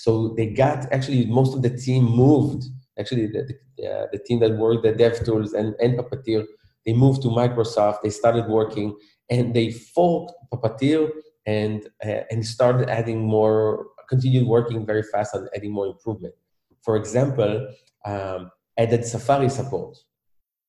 So 0.03 0.33
they 0.37 0.47
got 0.63 0.91
actually 0.95 1.25
most 1.25 1.55
of 1.55 1.61
the 1.61 1.73
team 1.85 2.03
moved. 2.03 2.61
Actually, 2.99 3.27
the, 3.27 3.41
uh, 3.89 4.07
the 4.13 4.19
team 4.25 4.39
that 4.39 4.57
worked 4.57 4.83
the 4.83 4.93
dev 4.93 5.23
tools 5.25 5.53
and, 5.53 5.75
and 5.83 5.97
Puppeteer, 5.97 6.45
they 6.85 6.93
moved 6.93 7.21
to 7.23 7.29
Microsoft. 7.29 7.97
They 8.03 8.09
started 8.09 8.45
working 8.47 8.97
and 9.29 9.53
they 9.53 9.71
forked 9.71 10.33
Puppeteer 10.53 11.09
and 11.45 11.87
uh, 12.05 12.21
and 12.31 12.45
started 12.45 12.89
adding 12.89 13.19
more 13.25 13.87
continued 14.07 14.47
working 14.47 14.85
very 14.85 15.03
fast 15.03 15.35
on 15.35 15.47
adding 15.55 15.71
more 15.71 15.87
improvement 15.87 16.33
for 16.85 16.95
example 16.95 17.53
um, 18.05 18.51
added 18.77 19.03
safari 19.05 19.49
support 19.49 19.97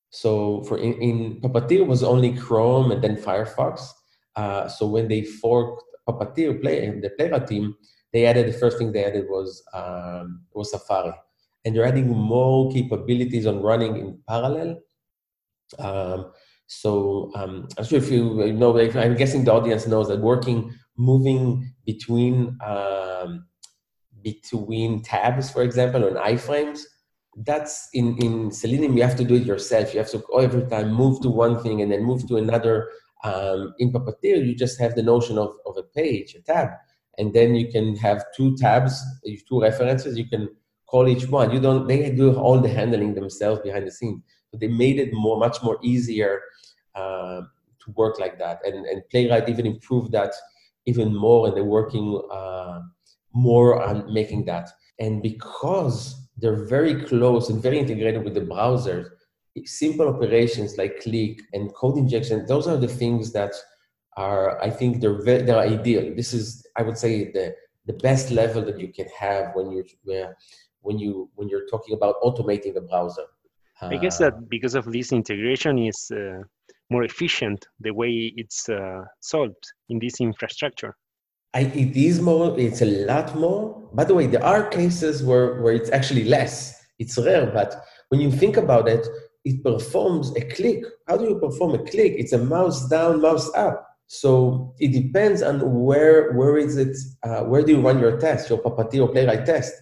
so 0.09 0.63
for 0.63 0.77
in, 0.77 0.93
in 1.07 1.41
puppeteer 1.41 1.85
was 1.85 2.03
only 2.03 2.31
chrome 2.45 2.91
and 2.91 3.01
then 3.03 3.15
firefox 3.15 3.73
uh, 4.35 4.67
so 4.67 4.87
when 4.87 5.07
they 5.07 5.21
forked 5.23 5.83
puppeteer 6.07 6.59
play 6.61 6.85
and 6.85 7.03
the 7.03 7.09
playwright 7.11 7.47
team 7.47 7.75
they 8.13 8.25
added 8.25 8.47
the 8.47 8.57
first 8.57 8.77
thing 8.77 8.91
they 8.91 9.05
added 9.05 9.25
was 9.29 9.63
um, 9.73 10.43
was 10.53 10.71
safari 10.71 11.13
and 11.63 11.75
they're 11.75 11.85
adding 11.85 12.09
more 12.09 12.71
capabilities 12.71 13.45
on 13.45 13.61
running 13.61 13.97
in 13.97 14.19
parallel 14.27 14.79
um, 15.79 16.31
so 16.67 17.31
um, 17.35 17.67
I'm 17.77 17.83
sure 17.83 17.99
if 17.99 18.09
you 18.09 18.53
know, 18.53 18.79
I'm 18.79 19.15
guessing 19.15 19.43
the 19.43 19.51
audience 19.51 19.87
knows 19.87 20.07
that 20.07 20.21
working, 20.21 20.73
moving 20.97 21.73
between 21.85 22.57
um, 22.65 23.45
between 24.23 25.01
tabs, 25.01 25.51
for 25.51 25.63
example, 25.63 26.05
on 26.05 26.13
iframes, 26.13 26.83
that's 27.45 27.89
in 27.93 28.17
in 28.19 28.51
Selenium. 28.51 28.95
You 28.95 29.03
have 29.03 29.17
to 29.17 29.25
do 29.25 29.35
it 29.35 29.43
yourself. 29.45 29.93
You 29.93 29.99
have 29.99 30.11
to 30.11 30.23
every 30.39 30.65
time 30.67 30.93
move 30.93 31.21
to 31.23 31.29
one 31.29 31.61
thing 31.61 31.81
and 31.81 31.91
then 31.91 32.03
move 32.03 32.25
to 32.29 32.37
another. 32.37 32.89
Um, 33.23 33.75
in 33.77 33.91
Puppeteer, 33.91 34.43
you 34.43 34.55
just 34.55 34.79
have 34.79 34.95
the 34.95 35.03
notion 35.03 35.37
of, 35.37 35.53
of 35.67 35.77
a 35.77 35.83
page, 35.83 36.33
a 36.33 36.41
tab, 36.41 36.69
and 37.21 37.31
then 37.31 37.53
you 37.53 37.71
can 37.71 37.95
have 37.97 38.25
two 38.35 38.57
tabs, 38.57 38.99
two 39.47 39.61
references. 39.61 40.17
You 40.17 40.27
can 40.27 40.49
call 40.87 41.07
each 41.07 41.27
one. 41.27 41.51
You 41.51 41.59
don't. 41.59 41.87
They 41.87 42.09
do 42.09 42.35
all 42.35 42.59
the 42.59 42.67
handling 42.67 43.13
themselves 43.13 43.61
behind 43.61 43.85
the 43.85 43.91
scenes. 43.91 44.23
But 44.49 44.59
they 44.59 44.67
made 44.67 44.97
it 44.99 45.13
more, 45.13 45.37
much 45.37 45.61
more 45.61 45.77
easier 45.83 46.41
uh, 46.95 47.41
to 47.81 47.91
work 47.95 48.19
like 48.19 48.39
that. 48.39 48.65
And, 48.65 48.87
and 48.87 49.03
Playwright 49.11 49.47
even 49.47 49.67
improved 49.67 50.11
that 50.13 50.33
even 50.87 51.15
more, 51.15 51.45
and 51.45 51.55
they're 51.55 51.63
working 51.63 52.19
uh, 52.33 52.79
more 53.33 53.83
on 53.87 54.11
making 54.11 54.45
that. 54.45 54.71
And 54.99 55.21
because 55.21 56.27
they're 56.37 56.65
very 56.65 57.03
close 57.03 57.49
and 57.51 57.61
very 57.61 57.77
integrated 57.77 58.23
with 58.23 58.33
the 58.33 58.41
browsers, 58.41 59.05
simple 59.65 60.07
operations 60.07 60.75
like 60.79 61.01
click 61.01 61.39
and 61.53 61.71
code 61.75 61.97
injection, 61.99 62.47
those 62.47 62.67
are 62.67 62.77
the 62.77 62.87
things 62.87 63.31
that 63.33 63.53
are, 64.17 64.61
I 64.61 64.69
think, 64.69 65.01
they're 65.01 65.21
very, 65.21 65.43
they're 65.43 65.59
ideal. 65.59 66.13
This 66.15 66.33
is, 66.33 66.65
I 66.77 66.83
would 66.83 66.97
say, 66.97 67.31
the 67.31 67.55
the 67.87 67.93
best 67.93 68.29
level 68.29 68.63
that 68.63 68.79
you 68.79 68.89
can 68.93 69.07
have 69.17 69.55
when 69.55 69.71
you're 69.71 70.35
when 70.81 70.99
you 70.99 71.29
when 71.35 71.49
you're 71.49 71.67
talking 71.67 71.95
about 71.95 72.15
automating 72.21 72.73
the 72.73 72.81
browser. 72.81 73.25
I 73.81 73.97
guess 73.97 74.19
that 74.19 74.33
uh, 74.33 74.41
because 74.47 74.75
of 74.75 74.85
this 74.85 75.11
integration 75.11 75.79
is 75.79 76.11
uh, 76.13 76.43
more 76.91 77.03
efficient 77.03 77.65
the 77.79 77.91
way 77.91 78.31
it's 78.35 78.69
uh, 78.69 79.01
solved 79.21 79.63
in 79.89 79.97
this 79.97 80.21
infrastructure. 80.21 80.95
I, 81.53 81.61
it 81.61 81.97
is 81.97 82.21
more, 82.21 82.57
it's 82.59 82.81
a 82.81 82.85
lot 82.85 83.35
more. 83.35 83.89
By 83.93 84.03
the 84.03 84.13
way, 84.13 84.27
there 84.27 84.43
are 84.43 84.69
cases 84.69 85.23
where, 85.23 85.61
where 85.61 85.73
it's 85.73 85.89
actually 85.89 86.25
less. 86.25 86.79
It's 86.99 87.17
rare, 87.17 87.47
but 87.47 87.83
when 88.09 88.21
you 88.21 88.31
think 88.31 88.57
about 88.57 88.87
it, 88.87 89.05
it 89.43 89.63
performs 89.63 90.35
a 90.35 90.41
click. 90.41 90.85
How 91.07 91.17
do 91.17 91.25
you 91.25 91.39
perform 91.39 91.73
a 91.73 91.79
click? 91.79 92.13
It's 92.17 92.33
a 92.33 92.37
mouse 92.37 92.87
down, 92.87 93.21
mouse 93.21 93.51
up. 93.55 93.90
So 94.13 94.73
it 94.77 94.91
depends 94.91 95.41
on 95.41 95.61
where 95.85 96.33
where 96.33 96.57
is 96.57 96.75
it, 96.75 96.97
uh, 97.23 97.43
where 97.45 97.63
do 97.63 97.71
you 97.71 97.79
run 97.79 97.97
your 97.97 98.19
test, 98.19 98.49
your 98.49 98.59
Puppeteer 98.59 99.03
or 99.03 99.07
Playwright 99.07 99.45
test. 99.45 99.73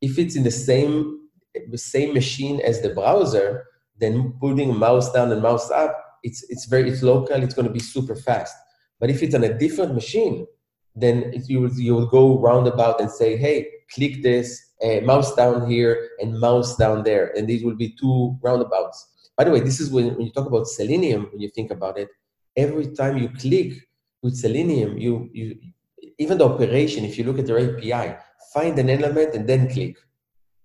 If 0.00 0.18
it's 0.18 0.34
in 0.34 0.44
the 0.44 0.50
same 0.50 1.28
the 1.70 1.76
same 1.76 2.14
machine 2.14 2.58
as 2.62 2.80
the 2.80 2.88
browser, 2.94 3.66
then 4.00 4.32
putting 4.40 4.74
mouse 4.74 5.12
down 5.12 5.30
and 5.30 5.42
mouse 5.42 5.70
up, 5.70 5.94
it's 6.22 6.42
it's 6.48 6.64
very 6.64 6.88
it's 6.88 7.02
local. 7.02 7.42
It's 7.42 7.52
going 7.52 7.68
to 7.68 7.72
be 7.72 7.84
super 7.94 8.16
fast. 8.16 8.56
But 8.98 9.10
if 9.10 9.22
it's 9.22 9.34
on 9.34 9.44
a 9.44 9.52
different 9.52 9.92
machine, 9.92 10.46
then 10.94 11.34
you 11.46 11.60
will 11.60 11.74
you 11.74 11.94
will 11.96 12.06
go 12.06 12.40
roundabout 12.40 12.98
and 12.98 13.10
say, 13.10 13.36
hey, 13.36 13.68
click 13.94 14.22
this, 14.22 14.58
uh, 14.82 15.00
mouse 15.02 15.34
down 15.34 15.68
here 15.70 16.08
and 16.20 16.40
mouse 16.40 16.76
down 16.76 17.02
there, 17.02 17.26
and 17.36 17.46
these 17.46 17.62
will 17.62 17.76
be 17.76 17.94
two 18.00 18.38
roundabouts. 18.40 19.06
By 19.36 19.44
the 19.44 19.50
way, 19.50 19.60
this 19.60 19.80
is 19.80 19.90
when, 19.90 20.14
when 20.16 20.24
you 20.24 20.32
talk 20.32 20.46
about 20.46 20.66
Selenium. 20.66 21.28
When 21.30 21.42
you 21.42 21.50
think 21.50 21.70
about 21.70 21.98
it, 21.98 22.08
every 22.56 22.88
time 22.94 23.18
you 23.18 23.28
click 23.28 23.72
with 24.22 24.36
Selenium, 24.36 24.98
you 24.98 25.30
you 25.32 25.58
even 26.18 26.38
the 26.38 26.48
operation. 26.48 27.04
If 27.04 27.18
you 27.18 27.24
look 27.24 27.38
at 27.38 27.46
their 27.46 27.58
API, 27.58 28.16
find 28.54 28.78
an 28.78 28.90
element 28.90 29.34
and 29.34 29.46
then 29.48 29.68
click 29.68 29.96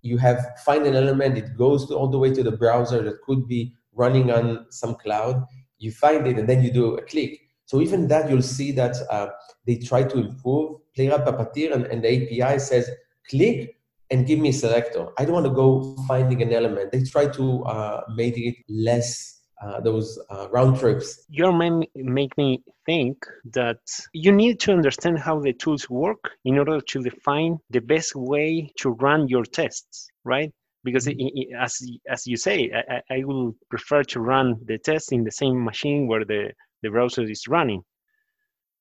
you 0.02 0.18
have 0.18 0.58
find 0.64 0.84
an 0.84 0.94
element, 0.94 1.38
it 1.38 1.56
goes 1.56 1.90
all 1.90 2.08
the 2.08 2.18
way 2.18 2.32
to 2.34 2.42
the 2.42 2.52
browser 2.52 3.02
that 3.02 3.22
could 3.22 3.48
be 3.48 3.72
running 3.94 4.30
on 4.30 4.66
some 4.70 4.96
cloud. 4.96 5.44
You 5.78 5.92
find 5.92 6.26
it 6.26 6.38
and 6.38 6.48
then 6.48 6.62
you 6.62 6.72
do 6.72 6.96
a 6.96 7.02
click. 7.02 7.40
So 7.64 7.80
even 7.80 8.08
that, 8.08 8.28
you'll 8.28 8.42
see 8.42 8.72
that 8.72 8.96
uh, 9.08 9.28
they 9.66 9.76
try 9.76 10.02
to 10.02 10.18
improve. 10.18 10.80
Playwright 10.94 11.24
Puppeteer 11.24 11.72
and, 11.72 11.86
and 11.86 12.04
the 12.04 12.42
API 12.42 12.58
says 12.58 12.90
click 13.30 13.76
and 14.10 14.26
give 14.26 14.38
me 14.38 14.50
a 14.50 14.52
selector. 14.52 15.06
I 15.16 15.24
don't 15.24 15.34
want 15.34 15.46
to 15.46 15.52
go 15.52 15.96
finding 16.06 16.42
an 16.42 16.52
element. 16.52 16.92
They 16.92 17.04
try 17.04 17.28
to 17.28 17.64
uh, 17.64 18.02
make 18.14 18.36
it 18.36 18.56
less 18.68 19.40
uh, 19.62 19.80
those 19.80 20.18
uh, 20.30 20.48
round 20.50 20.78
trips. 20.78 21.24
You 21.28 21.52
make 21.94 22.36
me 22.36 22.62
think 22.84 23.24
that 23.52 23.80
you 24.12 24.32
need 24.32 24.60
to 24.60 24.72
understand 24.72 25.18
how 25.18 25.40
the 25.40 25.52
tools 25.52 25.88
work 25.88 26.32
in 26.44 26.58
order 26.58 26.80
to 26.80 27.02
define 27.02 27.58
the 27.70 27.80
best 27.80 28.16
way 28.16 28.72
to 28.78 28.90
run 28.90 29.28
your 29.28 29.44
tests, 29.44 30.08
right? 30.24 30.52
Because 30.84 31.06
it, 31.06 31.16
it, 31.18 31.48
as 31.58 31.80
as 32.08 32.26
you 32.26 32.36
say, 32.36 32.72
I, 32.72 33.00
I 33.14 33.24
will 33.24 33.54
prefer 33.70 34.02
to 34.04 34.20
run 34.20 34.56
the 34.64 34.78
test 34.78 35.12
in 35.12 35.22
the 35.22 35.30
same 35.30 35.62
machine 35.64 36.08
where 36.08 36.24
the, 36.24 36.50
the 36.82 36.90
browser 36.90 37.22
is 37.22 37.46
running. 37.46 37.82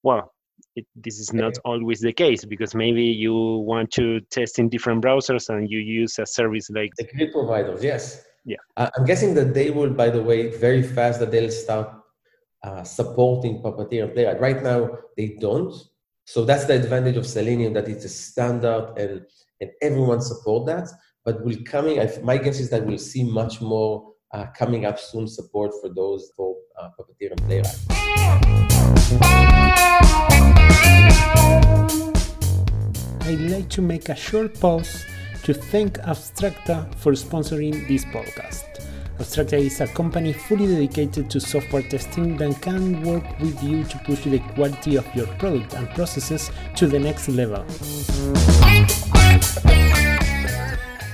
Well, 0.01 0.33
it, 0.75 0.87
this 0.95 1.19
is 1.19 1.31
not 1.31 1.53
always 1.63 1.99
the 1.99 2.13
case 2.13 2.43
because 2.43 2.73
maybe 2.73 3.03
you 3.03 3.33
want 3.33 3.91
to 3.91 4.19
test 4.31 4.57
in 4.57 4.69
different 4.69 5.03
browsers 5.03 5.49
and 5.49 5.69
you 5.69 5.77
use 5.77 6.17
a 6.17 6.25
service 6.25 6.71
like 6.71 6.91
the 6.97 7.03
grid 7.03 7.31
providers. 7.31 7.83
Yes 7.83 8.25
yeah. 8.45 8.57
Uh, 8.75 8.89
I'm 8.97 9.05
guessing 9.05 9.33
that 9.35 9.53
they 9.53 9.69
will, 9.69 9.91
by 9.91 10.09
the 10.09 10.21
way, 10.21 10.49
very 10.57 10.81
fast 10.83 11.19
that 11.19 11.31
they'll 11.31 11.51
start 11.51 11.93
uh, 12.63 12.83
supporting 12.83 13.61
Puppeteer 13.61 14.03
and 14.03 14.13
Playwright. 14.13 14.39
Right 14.39 14.63
now, 14.63 14.97
they 15.17 15.37
don't. 15.39 15.73
So 16.25 16.45
that's 16.45 16.65
the 16.65 16.75
advantage 16.75 17.17
of 17.17 17.25
Selenium 17.25 17.73
that 17.73 17.87
it's 17.87 18.05
a 18.05 18.09
standard 18.09 18.93
and 18.97 19.25
and 19.59 19.71
everyone 19.81 20.21
support 20.21 20.65
that. 20.67 20.89
But 21.23 21.45
will 21.45 21.57
coming, 21.65 21.99
I, 21.99 22.09
my 22.23 22.37
guess 22.37 22.59
is 22.59 22.69
that 22.71 22.83
we'll 22.83 22.97
see 22.97 23.23
much 23.23 23.61
more 23.61 24.11
uh, 24.33 24.47
coming 24.57 24.85
up 24.85 24.99
soon 24.99 25.27
support 25.27 25.71
for 25.79 25.89
those 25.89 26.31
for 26.35 26.55
uh, 26.79 26.89
Puppeteer 26.99 27.31
and 27.31 27.41
Playwright. 27.45 27.77
I'd 33.23 33.51
like 33.51 33.69
to 33.69 33.81
make 33.81 34.09
a 34.09 34.15
short 34.15 34.59
pause 34.59 35.05
to 35.43 35.53
thank 35.53 35.97
Abstracta 35.99 36.93
for 36.97 37.13
sponsoring 37.13 37.87
this 37.87 38.05
podcast. 38.05 38.65
Abstracta 39.17 39.57
is 39.57 39.81
a 39.81 39.87
company 39.87 40.33
fully 40.33 40.67
dedicated 40.67 41.29
to 41.31 41.39
software 41.39 41.81
testing 41.81 42.37
that 42.37 42.61
can 42.61 43.01
work 43.03 43.23
with 43.39 43.61
you 43.63 43.83
to 43.85 43.97
push 43.99 44.23
the 44.23 44.39
quality 44.53 44.97
of 44.97 45.15
your 45.15 45.27
product 45.37 45.73
and 45.73 45.89
processes 45.91 46.51
to 46.75 46.87
the 46.87 46.99
next 46.99 47.27
level. 47.27 47.65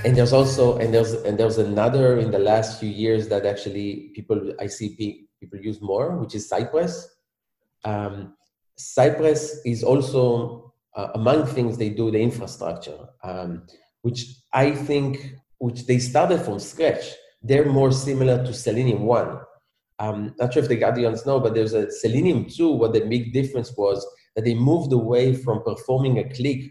And 0.04 0.16
there's 0.16 0.32
also 0.32 0.78
and 0.78 0.92
there's 0.94 1.12
and 1.12 1.38
there's 1.38 1.58
another 1.58 2.18
in 2.18 2.30
the 2.30 2.38
last 2.38 2.80
few 2.80 2.88
years 2.88 3.28
that 3.28 3.44
actually 3.44 4.12
people 4.14 4.52
I 4.60 4.66
see 4.66 5.26
people 5.40 5.58
use 5.58 5.80
more, 5.80 6.16
which 6.16 6.34
is 6.34 6.48
Cypress. 6.48 7.16
Um, 7.84 8.34
Cypress 8.76 9.60
is 9.64 9.82
also 9.82 10.72
uh, 10.94 11.08
among 11.14 11.46
things 11.46 11.78
they 11.78 11.90
do 11.90 12.10
the 12.10 12.20
infrastructure, 12.20 12.98
um, 13.22 13.66
which 14.02 14.26
I 14.52 14.72
think 14.72 15.34
which 15.58 15.86
they 15.86 15.98
started 15.98 16.40
from 16.40 16.58
scratch 16.60 17.14
they're 17.42 17.70
more 17.70 17.92
similar 17.92 18.44
to 18.44 18.52
Selenium 18.52 19.02
1. 19.02 19.40
Um, 20.00 20.34
not 20.38 20.52
sure 20.52 20.62
if 20.62 20.68
the 20.68 20.76
Guardians 20.76 21.26
know, 21.26 21.40
but 21.40 21.54
there's 21.54 21.72
a 21.72 21.90
Selenium 21.90 22.46
2. 22.46 22.70
What 22.70 22.92
the 22.92 23.00
big 23.00 23.32
difference 23.32 23.76
was 23.76 24.06
that 24.34 24.44
they 24.44 24.54
moved 24.54 24.92
away 24.92 25.34
from 25.34 25.62
performing 25.62 26.18
a 26.18 26.28
click 26.28 26.70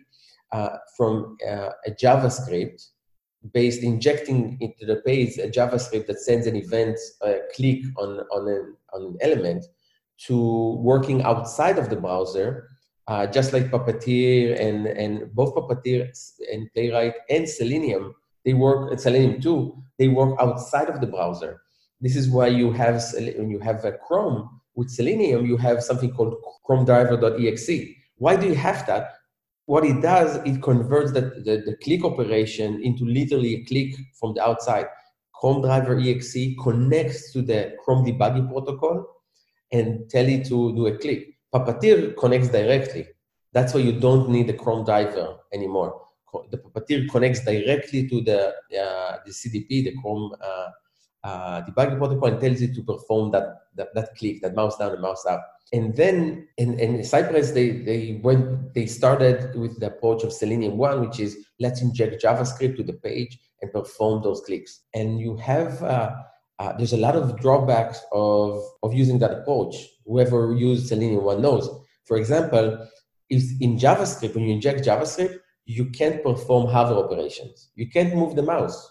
uh, 0.51 0.77
from 0.95 1.37
uh, 1.47 1.69
a 1.85 1.91
JavaScript 1.91 2.85
based 3.53 3.83
injecting 3.83 4.57
into 4.59 4.85
the 4.85 4.97
page 5.05 5.37
a 5.37 5.47
JavaScript 5.47 6.07
that 6.07 6.19
sends 6.19 6.47
an 6.47 6.55
event 6.55 6.97
a 7.21 7.39
click 7.55 7.83
on, 7.97 8.19
on, 8.31 8.75
on 8.93 9.03
an 9.03 9.17
element 9.21 9.63
to 10.17 10.77
working 10.79 11.21
outside 11.21 11.77
of 11.77 11.89
the 11.89 11.95
browser, 11.95 12.69
uh, 13.07 13.25
just 13.27 13.53
like 13.53 13.71
Puppeteer 13.71 14.59
and, 14.59 14.87
and 14.87 15.33
both 15.33 15.55
Puppeteer 15.55 16.09
and 16.51 16.71
Playwright 16.73 17.13
and 17.29 17.47
Selenium 17.47 18.13
they 18.47 18.53
work 18.53 18.93
at 18.93 19.01
Selenium 19.01 19.41
too, 19.41 19.75
they 19.99 20.07
work 20.07 20.39
outside 20.39 20.87
of 20.87 21.01
the 21.01 21.07
browser. 21.07 21.61
This 21.99 22.15
is 22.15 22.29
why 22.29 22.47
you 22.47 22.71
have, 22.71 23.03
when 23.13 23.49
you 23.49 23.59
have 23.59 23.83
a 23.83 23.91
Chrome 23.91 24.61
with 24.73 24.89
Selenium, 24.89 25.45
you 25.45 25.57
have 25.57 25.83
something 25.83 26.13
called 26.13 26.35
Chrome 26.63 26.85
driver.exe. 26.85 27.69
Why 28.15 28.37
do 28.37 28.47
you 28.47 28.55
have 28.55 28.87
that? 28.87 29.15
What 29.65 29.83
it 29.83 30.01
does, 30.01 30.37
it 30.45 30.63
converts 30.63 31.11
the, 31.11 31.21
the, 31.43 31.61
the 31.65 31.75
click 31.83 32.05
operation 32.05 32.81
into 32.81 33.03
literally 33.03 33.55
a 33.55 33.65
click 33.65 33.95
from 34.17 34.33
the 34.33 34.41
outside. 34.41 34.85
Chrome 35.33 35.61
driver 35.61 35.99
exe 35.99 36.55
connects 36.63 37.33
to 37.33 37.41
the 37.41 37.75
Chrome 37.83 38.05
debugging 38.05 38.49
protocol 38.49 39.07
and 39.73 40.09
tell 40.09 40.25
it 40.25 40.45
to 40.45 40.73
do 40.73 40.87
a 40.87 40.97
click. 40.97 41.36
Puppeteer 41.57 42.15
connects 42.17 42.49
directly. 42.49 43.07
That's 43.53 43.73
why 43.73 43.79
you 43.81 43.99
don't 43.99 44.29
need 44.29 44.47
the 44.47 44.53
Chrome 44.53 44.85
driver 44.85 45.37
anymore 45.53 46.01
the 46.49 46.57
Puppeteer 46.57 47.09
connects 47.09 47.43
directly 47.43 48.07
to 48.07 48.21
the, 48.21 48.49
uh, 48.49 49.17
the 49.25 49.31
CDP, 49.31 49.85
the 49.85 49.95
Chrome 50.01 50.33
uh, 50.41 50.69
uh, 51.23 51.61
debugging 51.65 51.97
protocol, 51.97 52.29
and 52.29 52.39
tells 52.41 52.61
it 52.61 52.75
to 52.75 52.83
perform 52.83 53.31
that, 53.31 53.61
that, 53.75 53.93
that 53.95 54.15
click, 54.17 54.41
that 54.41 54.55
mouse 54.55 54.77
down 54.77 54.91
and 54.91 55.01
mouse 55.01 55.25
up. 55.25 55.45
And 55.73 55.95
then 55.95 56.47
in, 56.57 56.79
in 56.79 57.03
Cypress, 57.03 57.51
they, 57.51 57.71
they 57.71 58.21
went, 58.23 58.73
they 58.73 58.85
started 58.85 59.55
with 59.55 59.79
the 59.79 59.87
approach 59.87 60.23
of 60.23 60.31
Selenium 60.31 60.77
1, 60.77 61.01
which 61.01 61.19
is 61.19 61.45
let's 61.59 61.81
inject 61.81 62.23
JavaScript 62.23 62.77
to 62.77 62.83
the 62.83 62.93
page 62.93 63.37
and 63.61 63.71
perform 63.71 64.23
those 64.23 64.41
clicks. 64.41 64.81
And 64.93 65.19
you 65.19 65.35
have, 65.37 65.83
uh, 65.83 66.15
uh, 66.59 66.73
there's 66.77 66.93
a 66.93 66.97
lot 66.97 67.15
of 67.15 67.39
drawbacks 67.39 67.99
of, 68.11 68.63
of 68.83 68.93
using 68.93 69.19
that 69.19 69.31
approach. 69.31 69.75
Whoever 70.05 70.53
used 70.53 70.87
Selenium 70.87 71.23
1 71.23 71.41
knows. 71.41 71.69
For 72.05 72.17
example, 72.17 72.87
if 73.29 73.43
in 73.61 73.77
JavaScript, 73.77 74.33
when 74.35 74.45
you 74.45 74.53
inject 74.53 74.85
JavaScript, 74.85 75.37
you 75.65 75.89
can't 75.91 76.23
perform 76.23 76.67
hover 76.67 76.95
operations. 76.95 77.69
You 77.75 77.89
can't 77.89 78.15
move 78.15 78.35
the 78.35 78.41
mouse. 78.41 78.89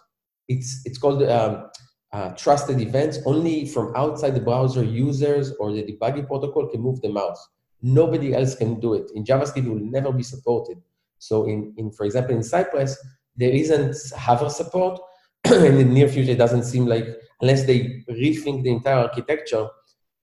It's, 0.49 0.83
it's 0.85 0.99
called 0.99 1.23
um, 1.23 1.71
uh, 2.13 2.31
trusted 2.31 2.81
events. 2.81 3.19
Only 3.25 3.67
from 3.67 3.95
outside 3.97 4.35
the 4.35 4.41
browser, 4.41 4.85
users 4.85 5.53
or 5.59 5.73
the 5.73 5.83
debugging 5.83 6.27
protocol 6.27 6.69
can 6.69 6.83
move 6.83 7.01
the 7.01 7.09
mouse. 7.09 7.45
Nobody 7.83 8.35
else 8.35 8.55
can 8.55 8.79
do 8.79 8.95
it. 8.95 9.11
In 9.15 9.25
JavaScript, 9.25 9.67
it 9.67 9.69
will 9.69 9.81
never 9.81 10.13
be 10.13 10.23
supported. 10.23 10.79
So 11.19 11.45
in, 11.47 11.75
in 11.79 11.91
for 11.91 12.05
example, 12.05 12.37
in 12.37 12.43
Cypress, 12.43 12.97
there 13.37 13.51
isn't 13.51 13.97
hover 14.17 14.51
support. 14.51 15.01
in 15.45 15.77
the 15.77 15.85
near 15.85 16.09
future, 16.09 16.33
it 16.33 16.39
doesn't 16.39 16.65
seem 16.65 16.87
like, 16.87 17.07
unless 17.41 17.65
they 17.65 18.05
rethink 18.11 18.63
the 18.63 18.71
entire 18.71 18.99
architecture, 18.99 19.69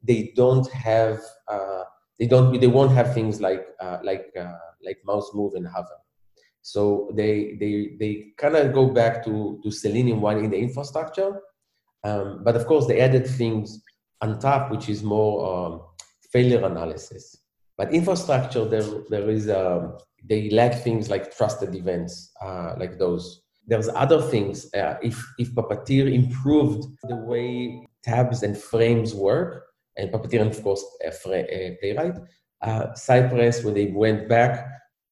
they 0.02 0.34
don't 0.36 0.70
have, 0.72 1.20
uh, 1.48 1.84
they 2.20 2.28
don't, 2.28 2.60
they 2.60 2.68
won't 2.68 2.92
have 2.92 3.14
things 3.14 3.42
like, 3.42 3.66
uh, 3.80 4.00
like, 4.04 4.28
uh, 4.40 4.58
like 4.86 4.98
mouse 5.06 5.32
move 5.34 5.54
and 5.56 5.68
hover. 5.68 5.98
So 6.64 7.12
they 7.14 7.58
they 7.60 7.98
they 8.00 8.28
kind 8.38 8.56
of 8.56 8.74
go 8.74 8.88
back 8.88 9.24
to 9.26 9.60
to 9.62 9.70
Selenium 9.70 10.22
one 10.22 10.38
in 10.38 10.50
the 10.50 10.58
infrastructure, 10.58 11.42
um, 12.06 12.42
but 12.46 12.56
of 12.56 12.66
course 12.66 12.88
they 12.88 13.02
added 13.02 13.28
things 13.28 13.84
on 14.22 14.40
top, 14.40 14.72
which 14.72 14.88
is 14.88 15.04
more 15.04 15.36
um, 15.54 15.82
failure 16.32 16.64
analysis. 16.66 17.36
But 17.78 17.94
infrastructure, 17.94 18.64
there 18.64 18.88
there 19.10 19.30
is 19.30 19.50
um, 19.50 19.98
they 20.24 20.50
lack 20.52 20.74
things 20.82 21.10
like 21.10 21.36
trusted 21.36 21.76
events, 21.76 22.32
uh, 22.42 22.76
like 22.78 22.98
those. 22.98 23.43
There's 23.66 23.90
other 23.90 24.22
things. 24.22 24.74
Uh, 24.74 24.96
if 25.02 25.16
if 25.38 25.52
Puppeteer 25.54 26.14
improved 26.14 26.86
the 27.04 27.16
way 27.16 27.86
tabs 28.04 28.44
and 28.44 28.58
frames 28.58 29.14
work, 29.14 29.66
and 29.98 30.12
Puppeteer 30.12 30.42
and 30.42 30.52
of 30.52 30.62
course 30.64 30.84
uh, 31.06 31.12
Playwright, 31.24 32.18
uh, 32.62 32.94
Cypress 32.94 33.64
when 33.64 33.74
they 33.74 33.88
went 33.88 34.28
back 34.28 34.68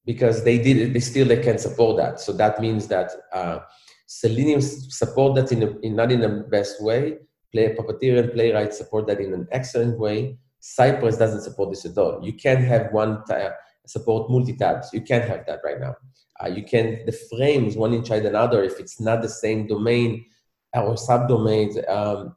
because 0.05 0.43
they 0.43 0.57
did 0.57 0.77
it, 0.77 0.93
they 0.93 0.99
still 0.99 1.27
they 1.27 1.41
can 1.41 1.57
support 1.57 1.97
that. 1.97 2.19
So 2.19 2.33
that 2.33 2.59
means 2.59 2.87
that 2.87 3.11
uh, 3.33 3.59
Selenium 4.07 4.59
support 4.59 5.35
that 5.35 5.53
in, 5.53 5.63
a, 5.63 5.79
in, 5.79 5.95
not 5.95 6.11
in 6.11 6.19
the 6.19 6.45
best 6.51 6.83
way. 6.83 7.17
Play 7.53 7.73
Puppeteer 7.75 8.19
and 8.19 8.33
Playwright 8.33 8.73
support 8.73 9.07
that 9.07 9.21
in 9.21 9.33
an 9.33 9.47
excellent 9.51 9.97
way. 9.97 10.37
Cypress 10.59 11.17
doesn't 11.17 11.41
support 11.41 11.69
this 11.69 11.85
at 11.85 11.97
all. 11.97 12.19
You 12.21 12.33
can't 12.33 12.63
have 12.63 12.91
one 12.91 13.23
tab, 13.25 13.53
support 13.85 14.29
multi 14.29 14.55
tabs. 14.55 14.89
You 14.93 15.01
can't 15.01 15.27
have 15.27 15.45
that 15.47 15.59
right 15.63 15.79
now. 15.79 15.95
Uh, 16.39 16.47
you 16.47 16.63
can 16.63 17.05
the 17.05 17.11
frames 17.11 17.75
one 17.75 17.93
inside 17.93 18.25
another 18.25 18.63
if 18.63 18.79
it's 18.79 18.99
not 18.99 19.21
the 19.21 19.29
same 19.29 19.67
domain 19.67 20.25
or 20.73 20.95
subdomains. 20.95 21.77
Um, 21.89 22.35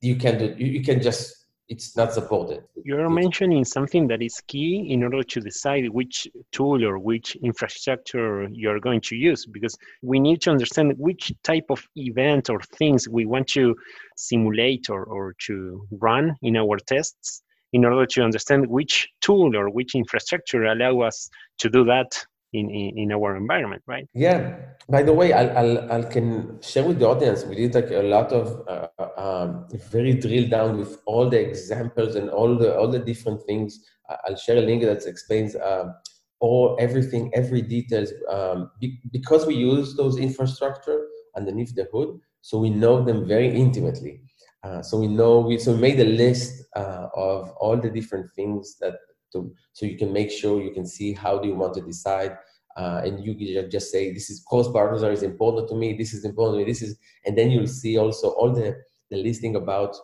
you 0.00 0.16
can 0.16 0.38
do. 0.38 0.54
You, 0.58 0.66
you 0.66 0.82
can 0.82 1.00
just 1.00 1.40
it's 1.70 1.96
not 1.96 2.12
supported. 2.12 2.64
You're 2.82 3.08
mentioning 3.08 3.64
something 3.64 4.08
that 4.08 4.20
is 4.20 4.42
key 4.48 4.88
in 4.90 5.04
order 5.04 5.22
to 5.22 5.40
decide 5.40 5.88
which 5.88 6.26
tool 6.50 6.84
or 6.84 6.98
which 6.98 7.36
infrastructure 7.36 8.48
you're 8.50 8.80
going 8.80 9.00
to 9.02 9.14
use, 9.14 9.46
because 9.46 9.78
we 10.02 10.18
need 10.18 10.42
to 10.42 10.50
understand 10.50 10.94
which 10.98 11.32
type 11.44 11.66
of 11.70 11.80
event 11.94 12.50
or 12.50 12.60
things 12.60 13.08
we 13.08 13.24
want 13.24 13.46
to 13.50 13.76
simulate 14.16 14.90
or, 14.90 15.04
or 15.04 15.36
to 15.46 15.86
run 15.92 16.36
in 16.42 16.56
our 16.56 16.76
tests 16.78 17.42
in 17.72 17.84
order 17.84 18.06
to 18.06 18.22
understand 18.22 18.66
which 18.68 19.08
tool 19.20 19.56
or 19.56 19.70
which 19.70 19.94
infrastructure 19.94 20.64
allow 20.64 21.00
us 21.00 21.30
to 21.58 21.68
do 21.68 21.84
that 21.84 22.26
in, 22.52 22.68
in, 22.70 22.98
in 22.98 23.12
our 23.12 23.36
environment, 23.36 23.82
right? 23.86 24.08
Yeah. 24.12 24.56
By 24.88 25.02
the 25.02 25.12
way, 25.12 25.32
I'll, 25.32 25.56
I'll, 25.56 25.92
I'll 25.92 26.04
can 26.04 26.60
share 26.62 26.84
with 26.84 26.98
the 26.98 27.06
audience. 27.06 27.44
We 27.44 27.54
did 27.54 27.74
like 27.74 27.90
a 27.90 28.02
lot 28.02 28.32
of 28.32 28.66
uh, 28.68 28.88
um, 29.16 29.68
very 29.90 30.14
drill 30.14 30.48
down 30.48 30.78
with 30.78 31.00
all 31.06 31.30
the 31.30 31.38
examples 31.38 32.16
and 32.16 32.28
all 32.28 32.56
the 32.56 32.76
all 32.76 32.88
the 32.88 32.98
different 32.98 33.42
things. 33.44 33.78
I'll 34.26 34.36
share 34.36 34.56
a 34.56 34.62
link 34.62 34.82
that 34.82 35.06
explains 35.06 35.54
uh, 35.54 35.92
all 36.40 36.76
everything, 36.80 37.30
every 37.34 37.62
details 37.62 38.12
um, 38.28 38.70
be, 38.80 39.00
because 39.12 39.46
we 39.46 39.54
use 39.54 39.94
those 39.94 40.18
infrastructure 40.18 41.06
underneath 41.36 41.74
the 41.76 41.86
hood, 41.92 42.18
so 42.40 42.58
we 42.58 42.70
know 42.70 43.04
them 43.04 43.28
very 43.28 43.54
intimately. 43.54 44.22
Uh, 44.62 44.82
so 44.82 44.98
we 44.98 45.06
know 45.06 45.40
we 45.40 45.58
so 45.58 45.72
we 45.72 45.78
made 45.78 45.98
a 46.00 46.04
list 46.04 46.64
uh, 46.76 47.08
of 47.14 47.50
all 47.60 47.76
the 47.76 47.88
different 47.88 48.30
things 48.36 48.76
that 48.78 48.94
to, 49.32 49.54
so 49.72 49.86
you 49.86 49.96
can 49.96 50.12
make 50.12 50.30
sure 50.30 50.60
you 50.60 50.72
can 50.72 50.86
see 50.86 51.12
how 51.14 51.38
do 51.38 51.48
you 51.48 51.54
want 51.54 51.72
to 51.72 51.80
decide 51.80 52.36
uh, 52.76 53.00
and 53.04 53.24
you 53.24 53.34
can 53.34 53.70
just 53.70 53.90
say 53.90 54.12
this 54.12 54.28
is 54.28 54.44
cross 54.46 54.68
browser 54.68 55.10
is 55.10 55.22
important 55.22 55.66
to 55.68 55.74
me 55.74 55.96
this 55.96 56.12
is 56.12 56.24
important 56.26 56.56
to 56.56 56.58
me 56.58 56.70
this 56.70 56.82
is 56.82 56.98
and 57.24 57.38
then 57.38 57.50
you'll 57.50 57.66
see 57.66 57.96
also 57.96 58.30
all 58.30 58.52
the, 58.52 58.76
the 59.10 59.16
listing 59.16 59.56
about 59.56 59.96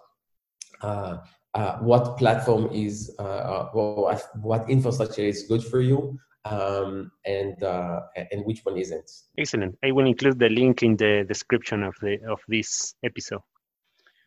uh, 0.81 1.19
uh, 1.53 1.77
what 1.79 2.17
platform 2.17 2.71
is 2.73 3.15
uh, 3.19 3.67
what, 3.73 4.23
what 4.41 4.71
infrastructure 4.71 5.23
is 5.23 5.43
good 5.49 5.63
for 5.63 5.83
you 5.83 6.19
um, 6.47 7.11
and 7.25 7.63
uh, 7.63 8.01
and 8.31 8.45
which 8.45 8.61
one 8.65 8.77
isn't. 8.77 9.11
Excellent. 9.37 9.77
I 9.83 9.91
will 9.91 10.07
include 10.07 10.39
the 10.39 10.49
link 10.49 10.83
in 10.83 10.97
the 10.97 11.25
description 11.27 11.83
of 11.83 11.95
the 12.01 12.19
of 12.29 12.41
this 12.49 12.95
episode 13.03 13.41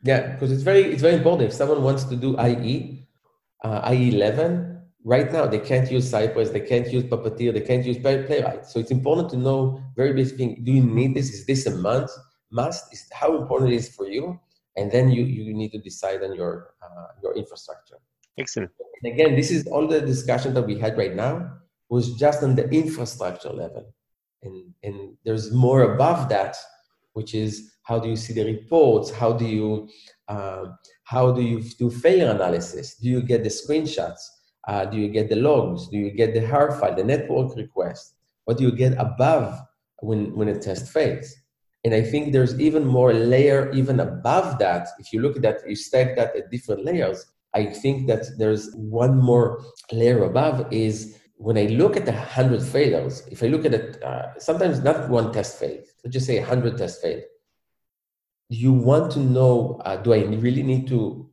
yeah 0.03 0.33
because 0.33 0.51
it's 0.51 0.63
very 0.63 0.83
it's 0.83 1.01
very 1.01 1.15
important 1.15 1.49
if 1.49 1.53
someone 1.53 1.83
wants 1.83 2.03
to 2.03 2.15
do 2.15 2.39
ie 2.39 3.05
ie 3.65 4.15
11 4.15 4.79
right 5.03 5.31
now 5.31 5.45
they 5.45 5.59
can't 5.59 5.89
use 5.91 6.09
Cypress, 6.09 6.49
they 6.51 6.59
can't 6.61 6.87
use 6.91 7.03
Puppeteer, 7.03 7.53
they 7.53 7.61
can't 7.61 7.85
use 7.85 7.97
Playwright. 7.97 8.65
So 8.65 8.79
it's 8.79 8.91
important 8.91 9.29
to 9.31 9.37
know 9.37 9.81
very 9.95 10.13
basic 10.13 10.37
thing. 10.37 10.61
Do 10.63 10.71
you 10.71 10.83
need 10.83 11.15
this? 11.15 11.29
Is 11.29 11.45
this 11.45 11.65
a 11.65 11.75
must? 11.75 12.17
Must 12.51 12.93
is 12.93 13.07
how 13.13 13.37
important 13.37 13.71
it 13.71 13.75
is 13.75 13.89
for 13.95 14.07
you, 14.07 14.39
and 14.75 14.91
then 14.91 15.11
you 15.11 15.23
you 15.23 15.53
need 15.53 15.71
to 15.71 15.79
decide 15.79 16.23
on 16.23 16.35
your 16.35 16.73
uh, 16.81 17.07
your 17.21 17.35
infrastructure. 17.35 17.97
Excellent. 18.37 18.71
And 19.03 19.13
again, 19.13 19.35
this 19.35 19.51
is 19.51 19.67
all 19.67 19.87
the 19.87 20.01
discussion 20.01 20.53
that 20.55 20.63
we 20.63 20.77
had 20.77 20.97
right 20.97 21.15
now 21.15 21.57
was 21.89 22.15
just 22.15 22.43
on 22.43 22.55
the 22.55 22.67
infrastructure 22.69 23.51
level, 23.51 23.93
and 24.41 24.73
and 24.83 25.17
there's 25.25 25.51
more 25.51 25.93
above 25.93 26.29
that, 26.29 26.55
which 27.13 27.35
is 27.35 27.75
how 27.89 27.97
do 27.97 28.07
you 28.07 28.15
see 28.15 28.33
the 28.33 28.45
reports? 28.45 29.09
How 29.09 29.33
do 29.33 29.45
you 29.45 29.89
um, 30.27 30.77
how 31.05 31.31
do 31.31 31.41
you 31.41 31.59
do 31.79 31.89
failure 31.89 32.29
analysis? 32.29 32.95
Do 33.01 33.07
you 33.09 33.21
get 33.23 33.43
the 33.43 33.49
screenshots? 33.49 34.21
Uh, 34.67 34.85
do 34.85 34.97
you 34.97 35.09
get 35.09 35.27
the 35.29 35.37
logs? 35.37 35.87
Do 35.87 35.97
you 35.97 36.11
get 36.11 36.35
the 36.35 36.45
har 36.45 36.67
file 36.79 36.95
the 36.95 37.03
network 37.03 37.55
request? 37.55 38.13
What 38.45 38.57
do 38.57 38.63
you 38.63 38.71
get 38.83 38.93
above 39.07 39.59
when 40.07 40.35
when 40.37 40.49
a 40.49 40.57
test 40.67 40.85
fails? 40.95 41.27
And 41.85 41.93
i 42.01 42.03
think 42.11 42.23
there's 42.33 42.55
even 42.67 42.85
more 42.85 43.13
layer 43.13 43.71
even 43.79 43.97
above 43.99 44.59
that. 44.59 44.83
If 44.99 45.07
you 45.11 45.19
look 45.23 45.35
at 45.37 45.43
that 45.47 45.57
you 45.71 45.75
stack 45.75 46.09
that 46.17 46.35
at 46.39 46.51
different 46.55 46.85
layers 46.89 47.19
i 47.61 47.63
think 47.81 47.97
that 48.09 48.23
there's 48.39 48.63
one 49.01 49.15
more 49.29 49.47
layer 49.99 50.21
above 50.31 50.57
is 50.71 50.95
when 51.45 51.57
I 51.57 51.65
look 51.81 51.95
at 51.95 52.05
the 52.05 52.11
100 52.11 52.61
failures, 52.61 53.25
if 53.31 53.41
I 53.41 53.47
look 53.47 53.63
at 53.65 53.73
it, 53.73 54.03
uh, 54.03 54.37
sometimes 54.37 54.83
not 54.83 55.09
one 55.09 55.31
test 55.31 55.57
failed, 55.57 55.85
let's 56.03 56.13
just 56.17 56.27
say 56.27 56.37
100 56.37 56.77
tests 56.77 57.01
failed. 57.01 57.23
You 58.49 58.73
want 58.73 59.11
to 59.13 59.19
know, 59.19 59.79
uh, 59.85 59.97
do 59.97 60.13
I 60.13 60.23
really 60.25 60.63
need 60.63 60.87
to, 60.87 61.29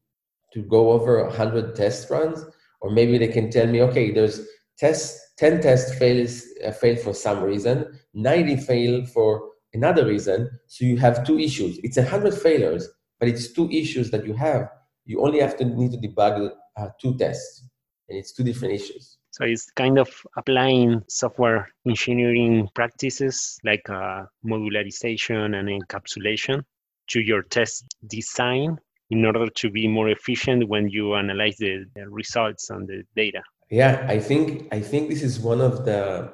to 0.52 0.62
go 0.62 0.90
over 0.92 1.24
100 1.24 1.74
test 1.74 2.10
runs? 2.10 2.44
Or 2.80 2.90
maybe 2.90 3.18
they 3.18 3.28
can 3.28 3.50
tell 3.50 3.66
me, 3.66 3.82
okay, 3.82 4.12
there's 4.12 4.46
test, 4.78 5.18
10 5.38 5.62
tests 5.62 5.98
fails, 5.98 6.44
uh, 6.64 6.72
fail 6.72 6.96
for 6.96 7.14
some 7.14 7.42
reason, 7.42 7.98
90 8.14 8.56
fail 8.58 9.06
for 9.06 9.50
another 9.72 10.06
reason. 10.06 10.50
So 10.66 10.84
you 10.84 10.98
have 10.98 11.24
two 11.26 11.38
issues. 11.38 11.78
It's 11.82 11.96
100 11.96 12.34
failures, 12.34 12.88
but 13.18 13.28
it's 13.28 13.52
two 13.52 13.70
issues 13.70 14.10
that 14.10 14.26
you 14.26 14.34
have. 14.34 14.68
You 15.04 15.22
only 15.22 15.40
have 15.40 15.56
to 15.58 15.64
need 15.64 15.92
to 15.92 15.98
debug 15.98 16.50
uh, 16.76 16.88
two 17.00 17.16
tests, 17.16 17.64
and 18.08 18.18
it's 18.18 18.32
two 18.32 18.44
different 18.44 18.74
issues. 18.74 19.18
So 19.30 19.44
it's 19.44 19.70
kind 19.70 19.98
of 19.98 20.08
applying 20.36 21.02
software 21.08 21.68
engineering 21.86 22.68
practices 22.74 23.58
like 23.64 23.88
uh, 23.88 24.24
modularization 24.44 25.54
and 25.54 25.68
encapsulation 25.68 26.64
to 27.08 27.20
your 27.20 27.42
test 27.42 27.84
design 28.06 28.78
in 29.10 29.24
order 29.24 29.46
to 29.48 29.70
be 29.70 29.86
more 29.86 30.08
efficient 30.08 30.68
when 30.68 30.88
you 30.88 31.14
analyze 31.14 31.56
the, 31.58 31.84
the 31.94 32.08
results 32.08 32.70
and 32.70 32.88
the 32.88 33.02
data. 33.14 33.42
Yeah, 33.70 34.04
I 34.08 34.18
think 34.18 34.68
I 34.72 34.80
think 34.80 35.08
this 35.08 35.22
is 35.22 35.40
one 35.40 35.60
of 35.60 35.84
the 35.84 36.32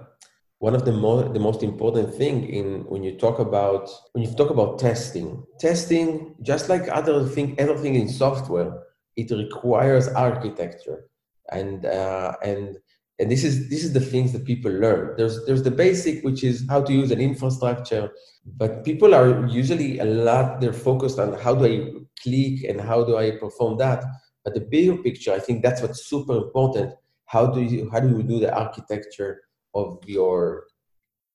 one 0.58 0.74
of 0.74 0.84
the 0.84 0.92
more 0.92 1.24
the 1.24 1.40
most 1.40 1.62
important 1.62 2.14
thing 2.14 2.48
in 2.48 2.84
when 2.84 3.02
you 3.02 3.18
talk 3.18 3.38
about 3.38 3.90
when 4.12 4.22
you 4.24 4.34
talk 4.34 4.50
about 4.50 4.78
testing. 4.78 5.42
Testing, 5.58 6.34
just 6.42 6.68
like 6.68 6.88
other 6.88 7.26
thing, 7.26 7.54
everything 7.58 7.94
in 7.94 8.08
software, 8.08 8.82
it 9.16 9.30
requires 9.30 10.08
architecture 10.08 11.08
and 11.50 11.86
uh, 11.86 12.34
and 12.42 12.76
and 13.18 13.30
this 13.30 13.44
is 13.44 13.68
this 13.68 13.84
is 13.84 13.92
the 13.92 14.00
things 14.00 14.32
that 14.32 14.44
people 14.44 14.72
learn. 14.72 15.14
There's 15.16 15.44
there's 15.46 15.62
the 15.62 15.70
basic 15.70 16.24
which 16.24 16.42
is 16.42 16.66
how 16.68 16.82
to 16.82 16.92
use 16.92 17.10
an 17.10 17.20
infrastructure 17.20 18.10
but 18.44 18.84
people 18.84 19.14
are 19.14 19.46
usually 19.46 19.98
a 19.98 20.04
lot 20.04 20.60
they're 20.60 20.72
focused 20.72 21.18
on 21.18 21.32
how 21.34 21.54
do 21.54 21.64
i 21.64 22.02
click 22.22 22.64
and 22.68 22.80
how 22.80 23.04
do 23.04 23.16
i 23.16 23.32
perform 23.32 23.78
that. 23.78 24.04
But 24.44 24.54
the 24.54 24.60
bigger 24.60 24.96
picture 24.96 25.32
i 25.32 25.38
think 25.38 25.62
that's 25.62 25.82
what's 25.82 26.06
super 26.06 26.36
important. 26.36 26.94
How 27.26 27.46
do 27.46 27.62
you 27.62 27.90
how 27.90 28.00
do 28.00 28.08
you 28.08 28.22
do 28.22 28.40
the 28.40 28.54
architecture 28.54 29.42
of 29.74 29.98
your 30.06 30.64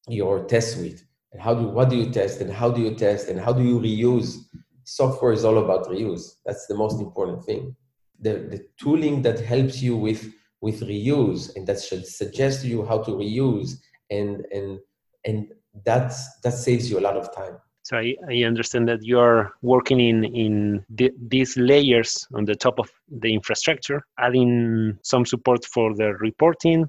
your 0.07 0.45
test 0.45 0.77
suite? 0.77 1.03
And 1.31 1.41
how 1.41 1.53
do 1.53 1.67
what 1.67 1.89
do 1.89 1.95
you 1.95 2.09
test 2.11 2.41
and 2.41 2.51
how 2.51 2.69
do 2.71 2.81
you 2.81 2.95
test 2.95 3.29
and 3.29 3.39
how 3.39 3.53
do 3.53 3.63
you 3.63 3.79
reuse? 3.79 4.37
Software 4.83 5.33
is 5.33 5.43
all 5.43 5.57
about 5.57 5.87
reuse. 5.87 6.35
That's 6.45 6.65
the 6.67 6.75
most 6.75 7.01
important 7.01 7.43
thing. 7.43 7.75
The, 8.19 8.33
the 8.51 8.65
tooling 8.79 9.21
that 9.23 9.39
helps 9.39 9.81
you 9.81 9.97
with 9.97 10.33
with 10.67 10.79
reuse 10.81 11.43
and 11.55 11.63
that 11.67 11.79
should 11.87 12.05
suggest 12.21 12.55
to 12.61 12.67
you 12.73 12.79
how 12.89 12.99
to 13.05 13.11
reuse 13.23 13.71
and 14.17 14.45
and 14.55 14.69
and 15.27 15.37
that's 15.85 16.17
that 16.43 16.55
saves 16.65 16.85
you 16.89 16.99
a 16.99 17.05
lot 17.07 17.17
of 17.21 17.33
time. 17.41 17.55
So 17.83 17.95
I, 17.97 18.15
I 18.29 18.43
understand 18.51 18.85
that 18.89 19.01
you're 19.11 19.43
working 19.61 19.99
in 20.09 20.17
in 20.45 20.53
the, 20.99 21.09
these 21.33 21.51
layers 21.71 22.27
on 22.37 22.43
the 22.45 22.55
top 22.65 22.79
of 22.79 22.89
the 23.23 23.31
infrastructure 23.39 23.99
adding 24.19 24.51
some 25.03 25.25
support 25.25 25.61
for 25.73 25.95
the 25.95 26.09
reporting 26.27 26.79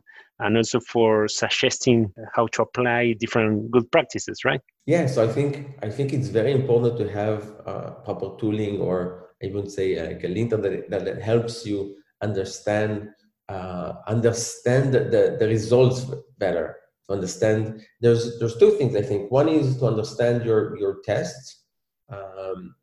and 0.40 0.56
also 0.56 0.78
for 0.80 1.28
suggesting 1.28 2.12
how 2.34 2.46
to 2.54 2.62
apply 2.62 3.14
different 3.22 3.70
good 3.70 3.86
practices 3.94 4.44
right? 4.44 4.62
Yeah 4.94 5.06
so 5.14 5.18
i 5.28 5.30
think 5.36 5.50
i 5.86 5.90
think 5.96 6.08
it's 6.16 6.30
very 6.40 6.52
important 6.60 6.94
to 7.00 7.06
have 7.20 7.40
uh, 7.70 7.90
proper 8.06 8.28
tooling 8.40 8.74
or 8.88 8.98
i 9.44 9.46
would 9.54 9.70
say 9.76 9.86
like 10.08 10.22
a 10.24 10.30
linter 10.36 10.58
that, 10.64 10.90
that 10.90 11.22
helps 11.30 11.54
you 11.68 11.78
understand 12.28 12.94
uh, 13.48 13.94
understand 14.06 14.92
the, 14.92 15.36
the 15.38 15.46
results 15.46 16.04
better 16.38 16.76
to 17.06 17.14
understand 17.14 17.82
there's 18.00 18.38
there's 18.38 18.56
two 18.58 18.72
things 18.72 18.94
i 18.94 19.02
think. 19.02 19.30
One 19.30 19.48
is 19.48 19.78
to 19.78 19.86
understand 19.86 20.44
your 20.44 20.78
your 20.78 21.00
tests 21.04 21.64
um, 22.10 22.74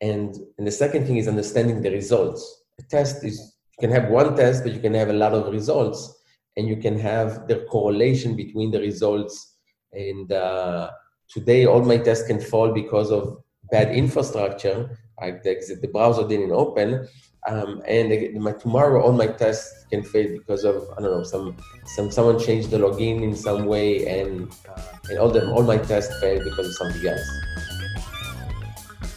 and 0.00 0.34
and 0.58 0.66
the 0.66 0.72
second 0.72 1.06
thing 1.06 1.16
is 1.18 1.28
understanding 1.28 1.82
the 1.82 1.90
results. 1.90 2.64
A 2.78 2.82
test 2.82 3.24
is 3.24 3.56
you 3.72 3.88
can 3.88 3.90
have 3.90 4.10
one 4.10 4.36
test 4.36 4.64
but 4.64 4.72
you 4.72 4.80
can 4.80 4.94
have 4.94 5.10
a 5.10 5.20
lot 5.24 5.32
of 5.32 5.52
results 5.52 6.22
and 6.56 6.68
you 6.68 6.76
can 6.76 6.98
have 6.98 7.46
the 7.48 7.66
correlation 7.70 8.36
between 8.36 8.70
the 8.70 8.80
results. 8.80 9.56
And 9.92 10.30
uh, 10.32 10.90
today 11.28 11.66
all 11.66 11.82
my 11.82 11.98
tests 11.98 12.26
can 12.26 12.40
fall 12.40 12.72
because 12.72 13.10
of 13.10 13.42
bad 13.70 13.94
infrastructure. 13.94 14.98
Like 15.20 15.42
the, 15.42 15.78
the 15.80 15.88
browser 15.88 16.26
didn't 16.26 16.52
open 16.52 17.08
um, 17.46 17.82
and 17.86 18.34
my, 18.34 18.52
tomorrow 18.52 19.02
all 19.02 19.12
my 19.12 19.26
tests 19.26 19.84
can 19.90 20.02
fail 20.02 20.32
because 20.32 20.64
of 20.64 20.88
I 20.96 21.02
don't 21.02 21.18
know 21.18 21.22
some 21.22 21.56
some 21.84 22.10
someone 22.10 22.38
changed 22.38 22.70
the 22.70 22.78
login 22.78 23.22
in 23.22 23.36
some 23.36 23.66
way 23.66 24.06
and 24.06 24.50
uh, 24.68 24.80
and 25.10 25.18
all 25.18 25.30
them 25.30 25.50
all 25.50 25.62
my 25.62 25.76
tests 25.76 26.18
fail 26.20 26.42
because 26.42 26.68
of 26.68 26.74
something 26.74 27.06
else. 27.06 27.30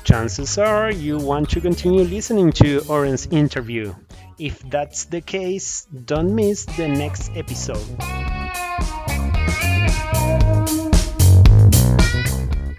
Chances 0.04 0.58
are 0.58 0.92
you 0.92 1.18
want 1.18 1.50
to 1.52 1.62
continue 1.62 2.04
listening 2.04 2.52
to 2.54 2.82
Oren's 2.90 3.28
interview. 3.28 3.94
If 4.40 4.60
that's 4.70 5.06
the 5.06 5.22
case, 5.22 5.86
don't 6.06 6.36
miss 6.36 6.66
the 6.66 6.88
next 6.88 7.32
episode. 7.36 7.84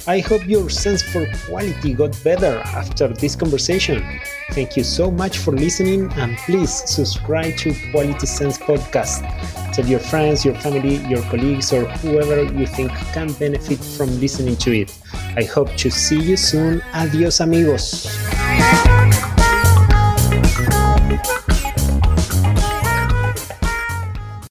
I 0.06 0.20
hope 0.20 0.46
your 0.46 0.70
sense 0.70 1.02
for 1.02 1.26
quality 1.44 1.92
got 1.92 2.16
better 2.24 2.60
after 2.64 3.08
this 3.08 3.36
conversation. 3.36 4.20
Thank 4.52 4.76
you 4.76 4.82
so 4.82 5.10
much 5.10 5.38
for 5.38 5.52
listening 5.52 6.10
and 6.14 6.36
please 6.38 6.70
subscribe 6.70 7.56
to 7.58 7.74
Quality 7.92 8.26
Sense 8.26 8.58
Podcast. 8.58 9.22
Tell 9.72 9.86
your 9.86 10.00
friends, 10.00 10.44
your 10.44 10.54
family, 10.56 10.96
your 11.06 11.22
colleagues, 11.24 11.72
or 11.72 11.84
whoever 11.84 12.42
you 12.42 12.66
think 12.66 12.90
can 13.12 13.32
benefit 13.34 13.78
from 13.78 14.08
listening 14.20 14.56
to 14.56 14.72
it. 14.72 14.98
I 15.36 15.44
hope 15.44 15.74
to 15.76 15.90
see 15.90 16.20
you 16.20 16.36
soon. 16.36 16.82
Adios, 16.94 17.40
amigos. 17.40 18.08